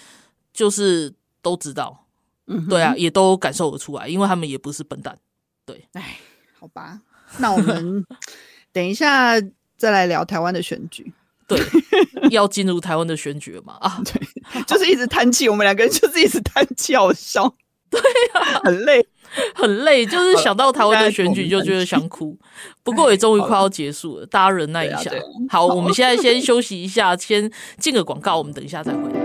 [0.54, 2.06] 就是都知道，
[2.48, 5.16] 嗯，对啊，也都感受得出来，因为他们也不是笨蛋，
[5.66, 6.18] 对，哎，
[6.60, 7.00] 好吧，
[7.38, 8.04] 那我们
[8.74, 9.40] 等一下
[9.78, 11.14] 再来聊台湾的选举，
[11.48, 11.60] 对，
[12.32, 17.54] 要进入台湾的选举了嘛，啊，对，就是一直叹气，我们两个人就是一直叹气，好笑，
[17.92, 18.00] 对
[18.34, 19.06] 啊，很累。
[19.54, 22.38] 很累，就是想到台湾的选举就觉得想哭。
[22.84, 25.12] 不过也终于快要结束了，大家忍耐一下。
[25.50, 29.25] 好，我们现在先 休息一下，先进个广告，我们等一下再回来。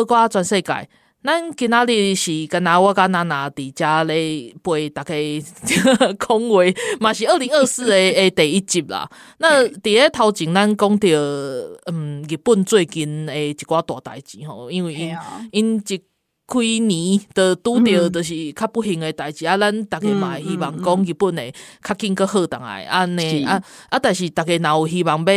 [0.00, 0.88] 迎登来八卦全世界。
[1.22, 5.12] 咱今仔日是跟阿我跟娜娜伫遮咧陪大家
[6.18, 6.64] 讲话，
[6.98, 9.06] 嘛是二零二四诶诶第一集啦。
[9.36, 15.14] 那伫咧头前，咱讲着嗯日本最近诶一寡大代志吼，因为因
[15.52, 15.98] 因一
[16.46, 25.32] 开年的拄着就是较不幸诶代志啊，咱逐家嘛希望讲日本诶较紧个好当来安尼啊啊，但是逐家若有希望要。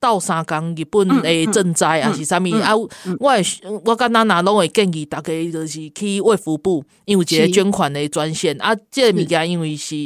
[0.00, 2.48] 倒三工日本诶赈灾啊是啥物？
[2.60, 2.76] 啊？
[2.76, 2.88] 我
[3.84, 8.56] 我甲娜娜拢会建议大家就是去卫福部，因为一个捐款诶专线。
[8.60, 9.96] 啊，即个物件因为是，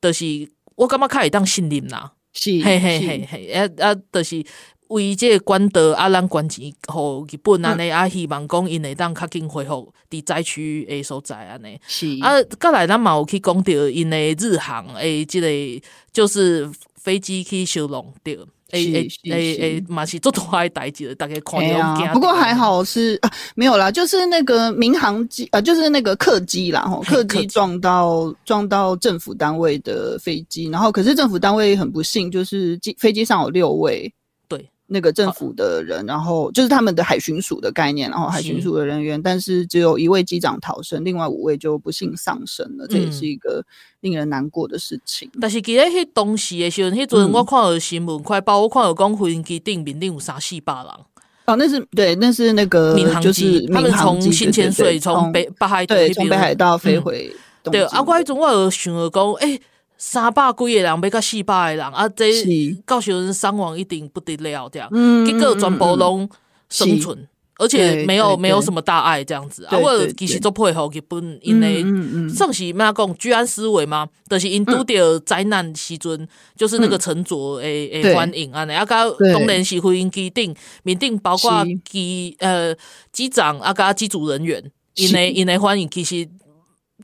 [0.00, 4.44] 就是我感觉较会当信任啦，是嘿嘿嘿嘿，啊啊，就是
[4.88, 12.18] 为即个管道啊，咱捐钱互日本安尼啊，希望讲因会当较紧恢复伫灾区诶所在安尼，是。
[12.20, 18.46] 啊，再来咱嘛有去讲着因诶日航诶，即个就是飞机去收容着。
[18.72, 22.12] 诶诶诶诶，嘛是做大代志的，大概看了、啊。
[22.12, 34.12] 不过还好是啊，没有啦，就是那个民航机啊，就是那个客机啦，吼，客机撞到撞到政府单位的飞机，然后可是政府单位很不幸，就是机飞机上有六位。
[34.92, 43.64] 那个政府的人，然后就是他们的海巡署的概念，然后海巡署的人员，但是只有一位机长逃生，另外五位就不幸丧生了，这也是一个
[44.00, 45.30] 令人难过的事情。
[45.40, 50.86] 但是记得迄当时的时候，迄阵我看到新闻快报，我看到讲飞机顶面顶有三四百人。
[51.46, 57.32] 哦，那是对，那是那个民航机，他们从新千岁从北北海对从北海道飞回。
[57.62, 59.60] 对，啊，我迄阵我有想讲，诶。
[60.02, 62.32] 三百几个人，要到四百个人，啊，这
[62.86, 66.26] 到时阵伤亡一定不得了，这样，嗯、结果全部拢
[66.70, 67.28] 生存，
[67.58, 69.66] 而且没有没有什么大碍，这样子。
[69.66, 71.84] 啊，我其实做配合日本，因为
[72.30, 76.26] 算是咩讲居安思危嘛，就是因拄着灾难时阵，
[76.56, 82.74] 就是那个沉着诶诶反应啊，啊，甲当然是飞机顶面顶包括机呃
[83.12, 86.26] 机长啊，甲机组人员，因为因为反应其实。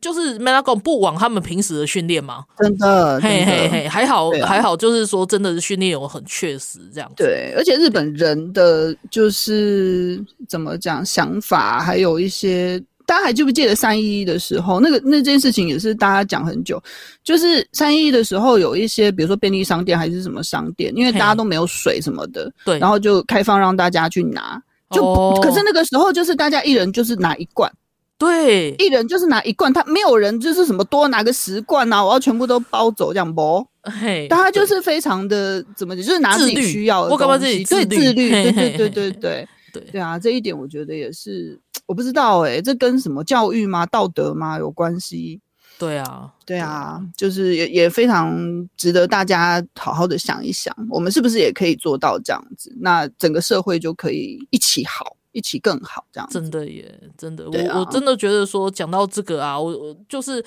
[0.00, 7.24] 就是没那讲不枉他们平时的训练吗，真的，嘿嘿嘿，还好、啊、还好，就是说真的是训练有很确实这样子。
[7.24, 16.82] 对，而且日本人的就是怎么讲想法，还有一些大家还记不记得三一一的时候，那个那件事情也是大家讲很久。
[17.22, 27.70] 就是三一一的时候，有一些比如说便利商店还是什么商店，因为大家都没有水什么的，对，然后就开放让大家去拿，就、哦、可是那个时候就是大家一人就是拿一罐。
[28.18, 33.66] 对，一人就是拿一罐，他没有人就是什么多拿个十罐啊，我要全部都包走这样不？
[33.82, 45.40] 嘿，但他就是非常的怎么就是拿自己需要的东西，自律对自律，对对对对对对对啊，这一点我觉得也是，我不知道哎、这跟什么教育吗、道德吗有关系？
[45.78, 52.74] 对啊，对啊，就是也也非常值得大家好好的想一想，我们是不是也可以做到这样子？
[52.80, 55.14] 那整个社会就可以一起好。
[55.36, 60.42] 一起更好，这样真的耶，真的，啊、我我真的觉得说，讲到这个啊，我我就是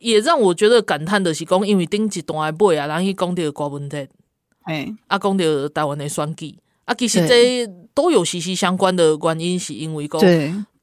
[0.00, 4.06] 也让我觉得感叹的是讲，因为顶一段的尾啊，然后讲到国文题，
[4.64, 10.20] 哎，啊，讲到台湾的选举啊，其实这都有息息相关的原因，是因为讲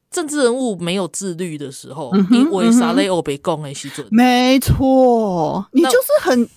[0.10, 3.08] 政治人物没有自律的时候，因为啥嘞？
[3.08, 6.50] 我被讲的时阵，没错，你就是很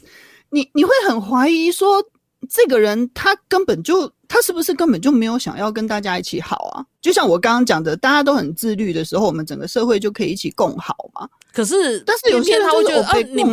[0.49, 2.03] 你你会很怀疑说，
[2.51, 4.13] 这个人他根本就。
[4.29, 6.85] 他是不是根本就没有想要跟大家一起好啊？
[7.01, 11.29] 就像我刚刚讲的，大家都很自律的时候，我们整个社会就可以一起共好嘛。
[11.53, 13.45] 可是，但是有些人他会觉得，啊，你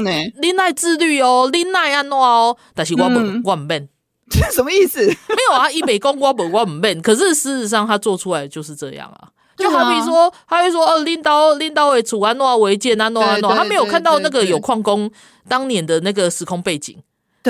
[0.42, 3.88] 你爱自律哦，你爱安诺哦，但是我不，我不变，
[4.32, 5.06] 这什么意思？
[5.06, 7.00] 没有啊，一北公我不我不变。
[7.00, 9.30] 可是事实上，他做出来就是这样啊。
[9.56, 15.12] 就好比说，他会说，哦，领导领导为楚安诺为建安诺安诺，他没有看到那个有矿工
[15.48, 16.98] 当年的那个时空背景。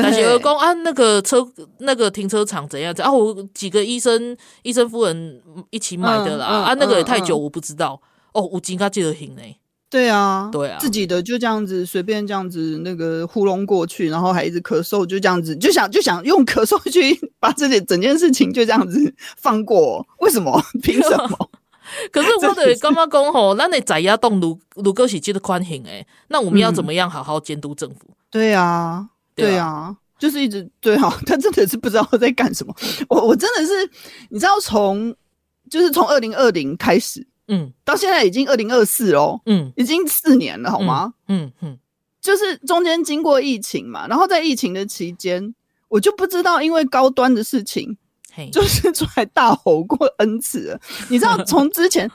[0.01, 3.11] 但是有讲啊，那个车那个停车场怎样子啊？
[3.11, 8.01] 我几个医生医生夫人一起买的啦、啊，那个也太久，我不知道、
[8.33, 8.41] 哦。
[8.41, 9.41] 我应该记得行呢。
[9.89, 20.59] 对啊，对啊，自己的就这样子随便这样子那个糊弄过去，然后还一直咳嗽，就这样子就想就想用咳嗽去把这件整件事情就这样子放过，为什么？
[20.81, 21.49] 凭什么？
[22.11, 28.07] 可是我得刚刚讲吼，那你在押动如如果是记得宽刑诶，那我们要怎么样好好监督政府？
[28.09, 29.09] 嗯、对啊。
[29.35, 32.75] 对啊，就是一直对啊，他真的是不知道在干什么。
[33.09, 33.89] 我我真的是，
[34.29, 35.13] 你知道从
[35.69, 41.13] 就是从二零二零开始，嗯，到现在已经二零二四哦，嗯，已经四年了，好吗？
[41.27, 41.79] 嗯嗯，嗯，
[42.21, 45.53] 就是中间经过疫情嘛，然后在疫情的期间，
[45.89, 47.97] 我就不知道因为高端的事情，
[48.33, 50.79] 嘿，就是出来大吼过 N 次了。
[51.09, 52.09] 你知道从之前，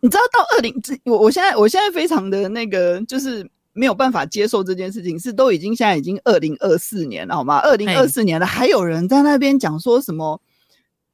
[0.00, 3.48] 你知道到二零，我我现在我现在非常的那个就是。
[3.78, 7.58] 没有办法接受这件事情，是都已经现在已经二零二四年了，好吗？
[7.58, 10.40] 二零二四年了，还有人在那边讲说什么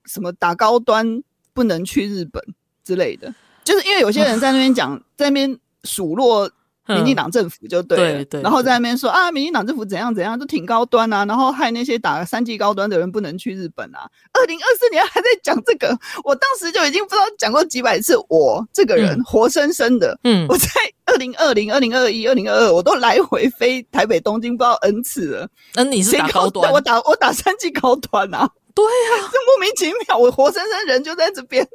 [0.06, 2.42] 什么打高端不能去日本
[2.82, 6.50] 之类的，就是因为有些人在那边讲，在那边数落。
[6.86, 14.06] 民进党政府就对了，对对，然后在那边说啊，民进党政府怎样怎样，都挺高端啊，然后害那些打三 G 高端的人不能去日本啊。
[14.32, 20.68] 二零二四年还在讲这个，我当时就已经不知道讲过几百次，我这个人活生生的，嗯，我在
[21.06, 25.48] 二零二零、二零二一、二零二二，我都来回飞台北、东京不知道 N 次了。
[25.74, 26.70] 那你是打高端？
[26.72, 28.50] 我打我打三 G 高端啊。
[28.74, 31.66] 对啊， 这莫名其妙，我活生生人就在这边。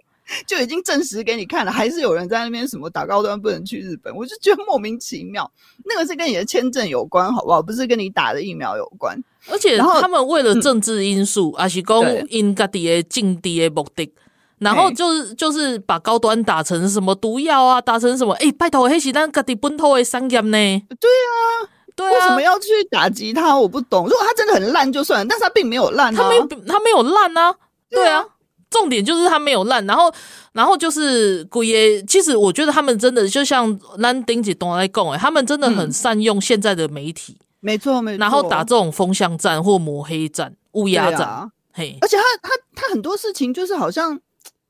[0.45, 5.49] 就已经证实给你看了，还是有人在那边什么打高端不能去日本，我就觉得莫名其妙。
[5.85, 7.61] 那个是跟你的签证有关，好不好？
[7.61, 9.17] 不是跟你打的疫苗有关。
[9.49, 14.13] 而且他们为了政治因素，还、嗯、是讲因家己的境地的目的，
[14.59, 18.33] 然后就是就是把高端打成什么毒药啊，打成什么？
[18.35, 20.51] 哎、欸，拜托，黑是咱家己本土的商业呢？
[20.51, 23.57] 对啊，对啊，为什么要去打击他？
[23.57, 24.05] 我不懂。
[24.05, 27.55] 如果他真的很烂就算了，但是他并没有烂、啊，他没有，他没有烂啊。
[27.89, 28.25] 对啊。
[28.69, 30.13] 重点就是它没有烂，然后，
[30.53, 32.01] 然后就是古爷。
[32.03, 41.97] 其实我觉得他们真的就像兰丁姐东来贡，哎，他们真的很善用现在的媒体，嗯、没错没错，然后打这种风向战或抹黑战、乌鸦战，啊、嘿。
[42.01, 44.19] 而且他他他很多事情就是好像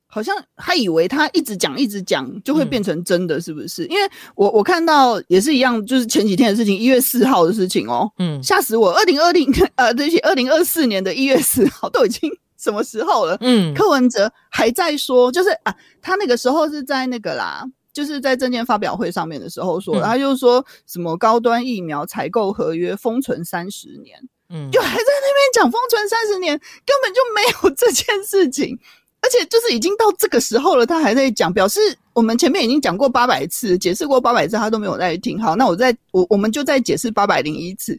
[0.07, 3.83] 好像他以为他一直讲一直讲就会变成真的，是不是？
[3.83, 8.93] 嗯、因为我我看到也是一样，就是前几天的事情，一月四号的事情哦，嗯，吓死我！
[8.93, 12.31] 二零二零呃，对不起，二零二四年的一月四号都已经。
[12.59, 13.37] 什么时候了？
[13.39, 28.77] 嗯，柯文哲还在说，就是啊，他那个时候是在那个啦，就是在证件发表会上面的时候说，嗯、他就说什么高端疫苗采购合约封存三十年，嗯，就还在那边讲封存三十年，根本就没有这件事情，
[29.23, 31.79] 而且就是已经到这个时候了，他还在讲，表示
[32.11, 35.41] 我们前面已经讲过八百次，解释过八百次，他都没有在听。
[35.41, 37.97] 好，那我再我我们就再解释八百零一次，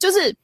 [0.00, 0.34] 就是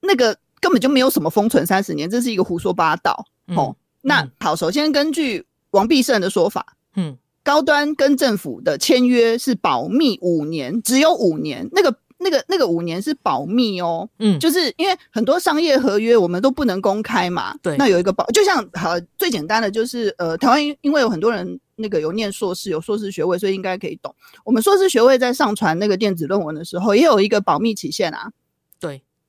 [0.00, 0.36] 那个。
[0.62, 3.26] 根本就没有什么封存三十年，这是一个胡说八道。
[3.48, 14.08] 嗯、哦，那好，首先根据王必胜的说法，嗯，高端跟政府的签约是保密五年，只有五年，那个、那个、那个五年是保密哦。
[14.20, 17.52] 嗯，就是因为很多商业合约我们都不能公开嘛。
[17.60, 24.14] 对，那有一个保，就像好最简单的就是呃，台湾因为有很多人那个有念硕士，有硕士学位，所以应该可以懂。
[24.44, 28.30] 我们硕士学位在上传那个电子论文的时候，也有一个保密期限啊。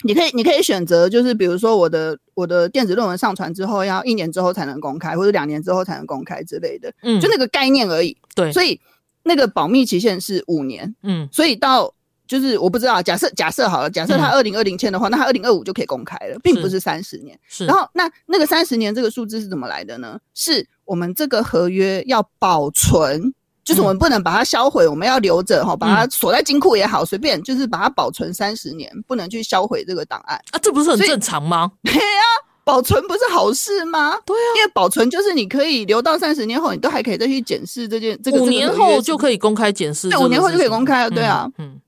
[0.04, 0.14] 对。
[0.14, 8.16] 你可以，你可以选择，就是比如说我的我的电子论文上传之后，要一年之后才能公开，或者两年之后才能公开之类的，嗯，就那个概念而已。
[8.36, 8.80] 对，所以
[9.24, 11.94] 那个保密期限是五年，嗯，所以到
[12.28, 17.40] 就是我不知道，假设假设好了，假设他二零二零签的话，嗯、那他二零二五就可以公开了，并不是三十年。
[17.48, 20.20] 是，然后那那个三十年这个数字是怎么来的呢？
[20.34, 23.34] 是我们这个合约要保存。
[23.64, 31.72] 就是我们不能把它销毁，嗯、我们要留着哈，把它锁在金库也好，随、嗯、便，就是把它保存三十年，不能去销毁这个档案啊，这不是很正常吗？
[31.84, 32.26] 对啊，
[32.64, 34.18] 保存不是好事吗？
[34.26, 38.42] 对啊，因为保存就是你可以留到三十年后，你都还可以再去检视这件这个。
[38.42, 41.80] 五年后就可以公开检视，对，五年后就可以公开了，对啊，嗯，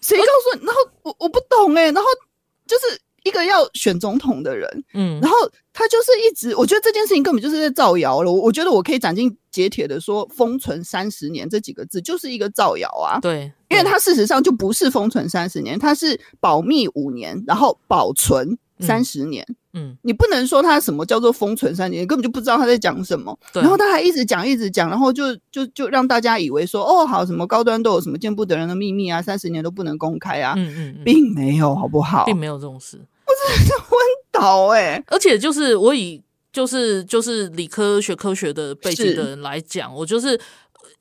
[0.00, 0.66] 谁告诉你？
[0.66, 2.08] 然后我我不懂哎、欸，然后
[2.66, 3.00] 就是。
[3.24, 5.36] 一个要选总统的人，嗯，然后
[5.72, 8.30] 他就是一直，我觉得这件事情根本就是在造谣了。
[8.30, 13.18] 我我觉得我可以斩钉截铁的说，封存三十年这几个字就是一个造谣啊。
[13.20, 19.44] 对，因为他事实上就不是封存三十年，他是保密五年，然后保存三十年。
[19.76, 23.36] 嗯，你不能说他什么叫做封存三十年，根本就不知道他在讲什么。
[23.52, 30.54] 对，然后他还一直讲一直讲，然后就就就让大家以为说，哦，好，什么高端都有什么见不得人的秘密啊，三十年都不能公开啊。
[30.56, 32.24] 嗯嗯，并没有，好不好？
[32.26, 33.00] 并没有这种事。
[33.88, 33.98] 昏
[34.32, 35.04] 倒哎、欸！
[35.08, 36.20] 而且就是我以
[36.52, 40.38] 就是就是理科学科学的背景的人来讲，我就是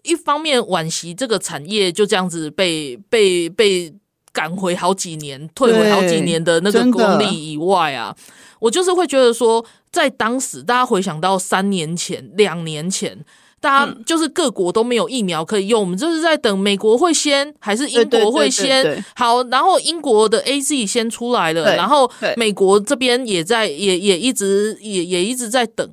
[0.04, 3.94] 一方面惋惜这个产业就这样子被被被
[4.32, 8.16] 赶回好几年，退回好几年的那个功力以外啊，
[8.60, 13.26] 我就是会觉得说，在当时大家回想到三年前、两年前。
[13.64, 25.90] 大家就是各国都没有疫苗可以用，我们就是在等美国会先还是英国会先好，然后英国的 AZ 先出来了，然后美国这边也在也也一直也也一直在等。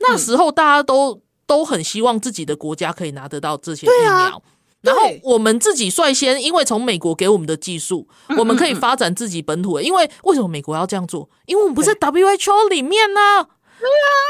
[0.00, 4.42] 那时候大家都都很希望自己的国家可以拿得到这些疫苗，
[4.82, 8.06] 然后我们自己率先，因为从美国给我们的技术，
[8.36, 9.82] 我们可以发展自己本土的。
[9.82, 11.26] 因为为什么美国要这样做？
[11.46, 13.48] 因为我们不在 WHO 里面呢。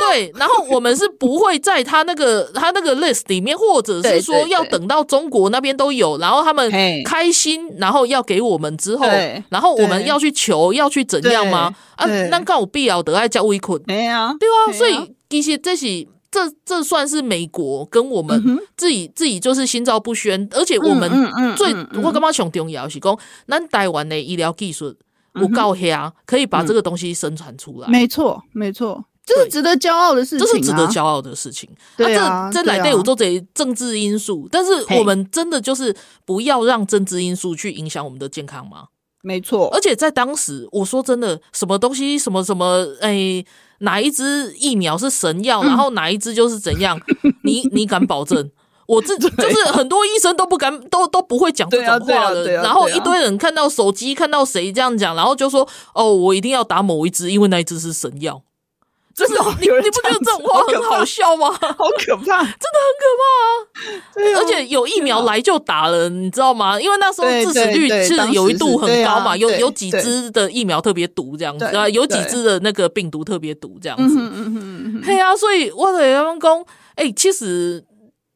[0.01, 6.71] 对，然后我们是不会在他那个 他那个 list 里面，或者是说要等到中国那边都有，然后他们
[7.05, 9.07] 开心，然后要给我们之后，
[9.49, 11.75] 然后我们要去求，要去怎样吗？
[11.97, 15.87] 啊，那刚有必要得爱叫威坤，对啊，对啊，所以其实这是
[16.31, 21.09] 这这算是美国跟我们自己自己就是心照不宣，而且我们
[21.57, 24.95] 最我刚刚想重要是讲，咱台湾的医疗技术
[25.35, 29.05] 不够黑啊，可以把这个东西生产出来，没错，没错。
[29.27, 31.69] 这是值得骄傲的事情，啊，这是值得骄傲的事情。
[31.97, 35.95] 对啊，啊这这来对我做这政治因素，但是我们真的就是
[36.25, 38.89] 不要让政治因素去影响我们的健康吗？
[39.23, 39.71] 没错。
[39.73, 43.43] 而且在当时，我说真的，什么东西，什么什么，哎，
[43.79, 47.01] 哪一支疫苗是神药，嗯、然后哪一支就是怎样？
[47.45, 48.51] 你你敢保证？
[48.87, 52.53] 我这 就是很多医生都不敢，都都不会讲这种话的。
[52.53, 55.67] 然后一堆人看到手机，看到谁这样讲，然后就说
[55.97, 58.43] ：“哦，我一定要打某一支，因为那一支是神药。”
[59.15, 61.51] 真的，你你不觉得这种话很好笑吗？
[61.55, 64.41] 好可怕， 真的很可怕啊！
[64.41, 66.81] 而且有疫苗来就打了，你知道吗？
[66.81, 74.17] 因为那时候致死率是有一度很高嘛，有有几支的疫苗特别毒这样子啊，有几支的那个病毒特别毒这样子。
[74.19, 76.65] 嗯嗯嗯嗯，对啊，所以我给他们讲，
[76.97, 77.85] 哎，其实。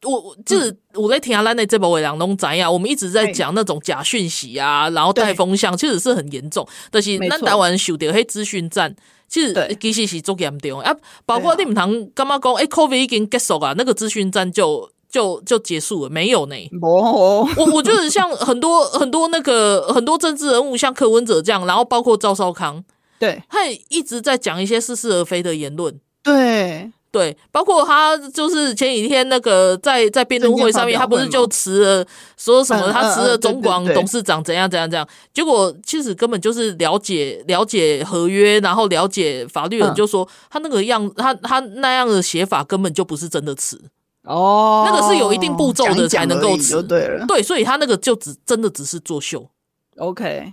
[0.04, 6.64] 我就是我在听阿兰的这部伟两东怎样，我们一直在讲那种假讯息啊，然后带风向，其实是很严重。
[6.88, 8.94] 但是咱台湾受到黑资讯战，
[9.28, 10.94] 其实其实是足严重啊。
[11.26, 12.54] 包括你们堂干嘛讲？
[12.54, 16.56] 哎，COVID 已经结束啊，那个资讯战就就就结束了，没有呢。
[16.80, 22.82] 我我觉得像很多很多那个很多政治人物，像柯文哲这样，然后包括赵少康，
[23.18, 26.90] 对，他也一直在讲一些似是而非的言论，对。
[27.10, 32.06] 对，包括他就是前几天那个在在辩论会上面，他不是就辞了
[32.36, 43.80] 说什么他辞了中广董事长怎样怎样怎样，结果其实根本就是了解了解合约，然后了解法律人就说他那个样他他那样的写法根本就不是真的辞
[44.24, 49.48] 哦，那个是有一定步骤的才能够辞，对了，对，所以他那个就只真的只是作秀
[49.96, 50.52] ，OK，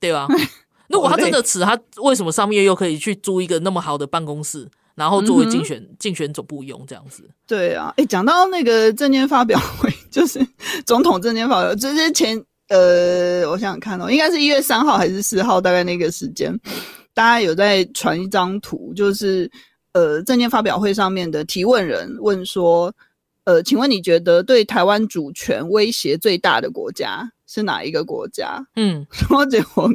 [0.00, 0.26] 对吧？
[0.88, 4.68] 如果他真的辞，他为什么上面又可以去租一个那么好的办公室？
[4.94, 10.40] 然后作为竞选竞、嗯、选总部用这样子，对啊，哎，讲到那个证件发表会， 就是
[10.84, 12.36] 总统证件发表，这是前
[12.68, 16.58] 呃，我想想看哦，应该是一月三号还是四号，大概那个时间，
[17.14, 19.50] 大家有在传一张图，就是
[19.92, 22.92] 呃，证件发表会上面的提问人问说，
[23.44, 27.30] 呃，请问你觉得对台湾主权威胁最大的国家？
[27.52, 28.58] 是哪一个国家？
[28.76, 29.86] 嗯， 然后结果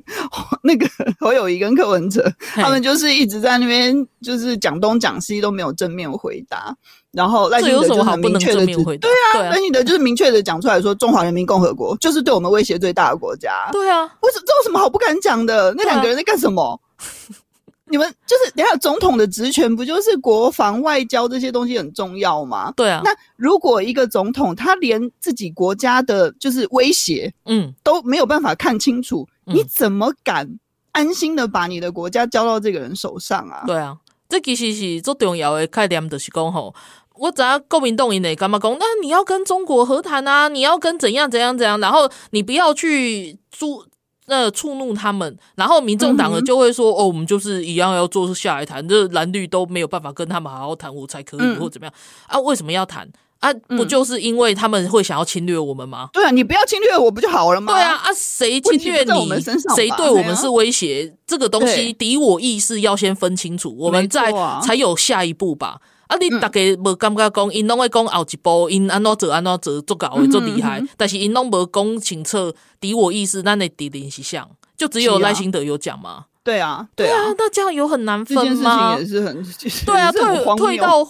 [0.62, 0.88] 那个
[1.20, 6.76] 侯友谊跟柯文哲，他们就是一直在那边就是讲东讲西都没有正面回答。
[7.12, 13.70] 然后赖清德就很明确的回答，对啊，赖清德就是明确的讲出来说，中华人民共和国就是对我们威胁最大的国家。
[13.72, 15.74] 对啊，为什这有什么好不敢讲的？
[15.76, 16.80] 那两个人在干什么？
[17.90, 22.74] 你们就是，等下总统的职权不就是国防、外交这些东西很重要吗？
[22.76, 23.02] 对啊。
[23.04, 30.60] 那如果一个总统他连自己国家的，就是威胁，嗯，都没有办法看清楚，嗯、你怎么敢
[30.92, 33.64] 安心的把你的国家交到这个人手上啊？
[33.66, 36.76] 对啊，这其实是最重要的概念，就是讲吼，
[37.16, 43.86] 我只要国民动员的干嘛讲，那你要跟中国和谈啊，你要跟怎样怎样怎样，然后你不要去租。
[44.30, 51.94] 那触怒他们，然后民众党呢就会说：“嗯、哦，我们就是一样要坐下来谈，这蓝绿都没有办法跟他们好好谈，我才可以、嗯、或怎么样
[52.28, 52.38] 啊？
[52.42, 53.10] 为什么要谈
[53.40, 53.54] 啊？
[53.70, 56.10] 不就是因为他们会想要侵略我们吗？
[56.12, 57.74] 对啊，你不要侵略我不就好了吗？
[57.74, 59.30] 对啊，啊，谁侵略你？
[59.76, 61.10] 谁对我们是威胁？
[61.10, 66.18] 啊、这个东西敌我意识要先分清楚，我们再才有下一步吧。”啊！
[66.20, 70.82] 你大家无感觉讲，因拢会讲后一步，因安怎做安怎做，做搞会做厉害。
[70.96, 74.42] 但是因拢无讲清楚敌我意识，咱的敌人是谁？
[74.78, 76.26] 就只有赖清德有讲吗？
[76.44, 78.98] 对啊，对啊，那这样有很难分吗？
[78.98, 79.44] 也是很，
[79.86, 81.06] 对啊，退退到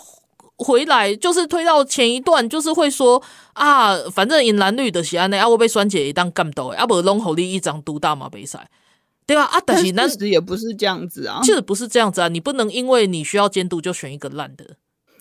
[0.56, 3.22] 回来，就是推到前一段，就是会说
[3.54, 8.68] 啊，反正因蓝绿的是安尼啊，我被酸姐一当干到，啊，无拢互你一张独大马比赛，
[9.28, 9.44] 对吧？
[9.44, 14.66] 啊，但是那事实也不是这样子啊，其实不是这样子啊，你不能因为你需要监督就选一个烂的。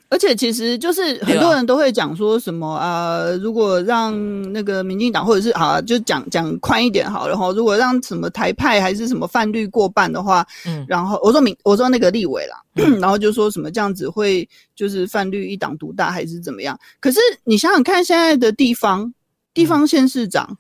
[0.09, 4.13] 而且其实就是很多人都会讲说什么啊、呃，如果让
[4.53, 16.79] 那个民进党或者是啊，就讲讲宽一点好了，然后如果让什么台派还是什么泛绿过半的话，嗯，然后我说民我说那个立委啦，嗯、 然后就说什么这样子会就是泛绿一党独大还是怎么样？
[17.01, 19.13] 可是你想想看，现在的地方
[19.55, 20.57] 地方县市长、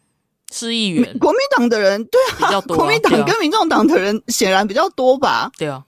[0.50, 5.52] 市议员，国民党的人对啊，比较多啊，国民党跟民众党的人显然比较多吧？
[5.56, 5.84] 对啊。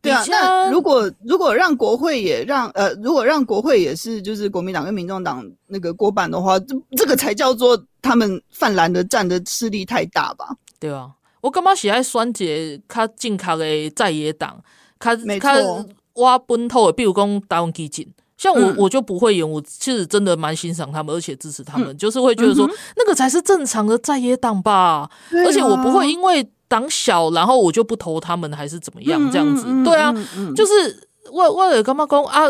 [0.00, 10.54] 对啊，那如果如果让国会也让呃，如果让国会也是就是国民党跟民众党那个过半的话，这这个才叫做他们泛蓝的占的势力太大吧？
[10.78, 14.62] 对啊，我干嘛喜爱酸捷他进卡的在野党，
[15.00, 15.84] 他他
[16.14, 25.10] 挖本土的，比如讲台湾基进，像我、嗯、我就不会演，我其实真的蛮欣赏他们，而且支持他们，嗯、就是会觉得说、嗯、那个才是正常的在野党吧，啊、
[25.44, 26.48] 而且我不会因为。
[26.68, 29.30] 党小，然后我就不投他们，还是怎么样？
[29.32, 30.14] 这样子，对啊，
[30.54, 32.44] 就是我我有干嘛讲啊？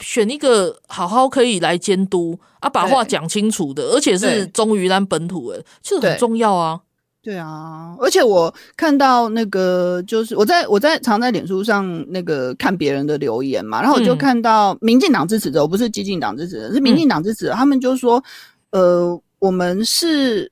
[0.00, 6.80] 选一个好好可以来监督啊，把话讲清楚的，而且是忠于咱本土的，其实很重要啊。
[7.22, 18.22] 对啊，而且我看到那个，就是我在我在常在脸书上那个看别人的留言嘛，然后我就看到民进党支持者，我不是激进党支持者，是民进党支持者，他们就说，
[18.72, 20.50] 呃，我们是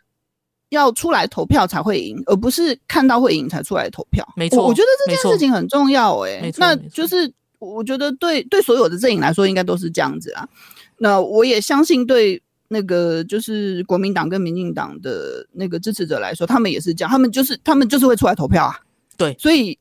[0.73, 4.27] 要出来投票才会赢，而不是看到会赢才出来投票。
[4.37, 10.49] 没错，我觉得这件事情很重要诶、欸，那就是我觉得对对所有的阵营来说，应该都是这样子啊。
[10.99, 12.43] 那我也相信对。
[12.75, 18.81] 那个就是国民党跟民进党的那个支持者来说，他们也是这样，他们就是他们就是会出来投票啊。
[19.18, 19.79] 对，所以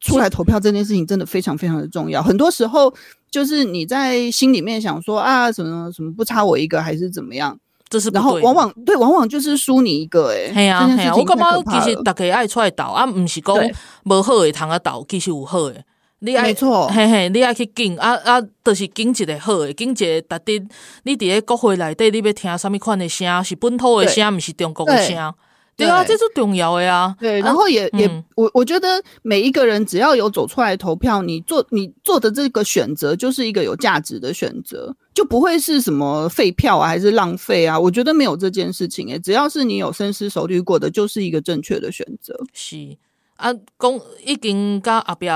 [0.00, 2.22] 出来投票这件事情真的非常非常的重要。
[2.22, 2.92] 很多时候
[3.30, 7.58] 就是你在心里面想说啊，什么什么不差我一个还是怎么样，
[7.88, 10.52] 这是然后往往对，往往就是输你一个哎、欸。
[10.52, 13.56] 对啊，系啊，我感觉其实大家爱出来斗啊，毋是讲
[14.04, 15.84] 无好诶通啊斗，其实有好诶。
[16.20, 20.68] 你爱错，嘿嘿，你爱去拣啊啊，就是拣一个好诶，拣一个值得。
[21.04, 23.44] 你伫咧国会内底，你要听什物款诶声？
[23.44, 25.34] 是本土诶声，毋是中国诶声？
[25.76, 27.14] 对啊，这是重要的呀。
[27.20, 37.78] 对，然后也也，我我觉得每一个人只要有走出来投票，你做你做的这个选择就是一个有价值的选择，就不会是什么废票啊，还是浪费啊？
[37.78, 42.38] 我觉得没有这件事情诶，只要是你有深思熟虑过的，就是一个正确的选择。
[42.52, 42.96] 是。
[43.36, 45.26] 啊，讲已经到后壁，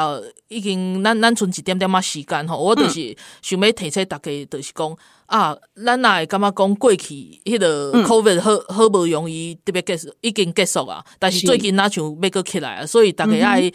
[0.49, 4.97] 已经咱咱剩一点点仔时间吼，我就是想要提醒大家，就是讲
[5.27, 13.71] 啊，咱若会感觉讲过去迄个 COVID 好好不容易特别结束，已经结束啊，但是最近若像要搁起来啊，所以大家爱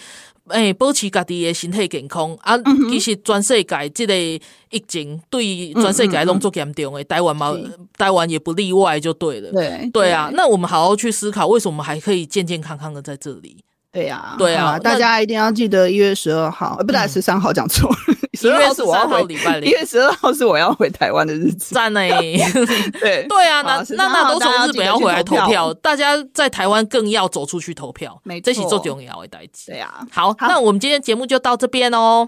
[0.50, 2.36] 诶、欸、保持家己诶身体健康。
[2.42, 2.56] 啊。
[2.90, 7.56] 其实全世界即个疫情对全世界拢足严重诶，台湾嘛，
[7.98, 9.52] 台湾也不例外，就对了。
[9.52, 13.64] 对对啊，那我们好好去思考，为什么还可以健健康康的在这里？
[13.96, 17.90] 对呀、啊，对啊，大家一定要记得一月十二号，不对，十三号讲错，
[18.36, 21.74] 十二号是我要回礼拜六，一月十二号是我要回台湾的日子。
[21.74, 22.02] 赞呢，
[23.00, 29.72] 对 对啊，那那那都从日本要回来投票，大家在台湾更要走出去投票，这是最重要的代志。
[29.72, 32.28] 对啊，好，那我们今天节目就到这边哦，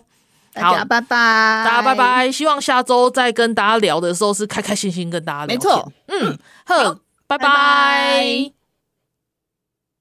[0.53, 1.17] 大家拜拜，
[1.65, 5.47] 大家拜拜，希望下周再跟大家聊的时候是开开心心跟大家聊。
[5.47, 6.95] 没错，嗯，好，
[7.27, 8.56] 拜拜。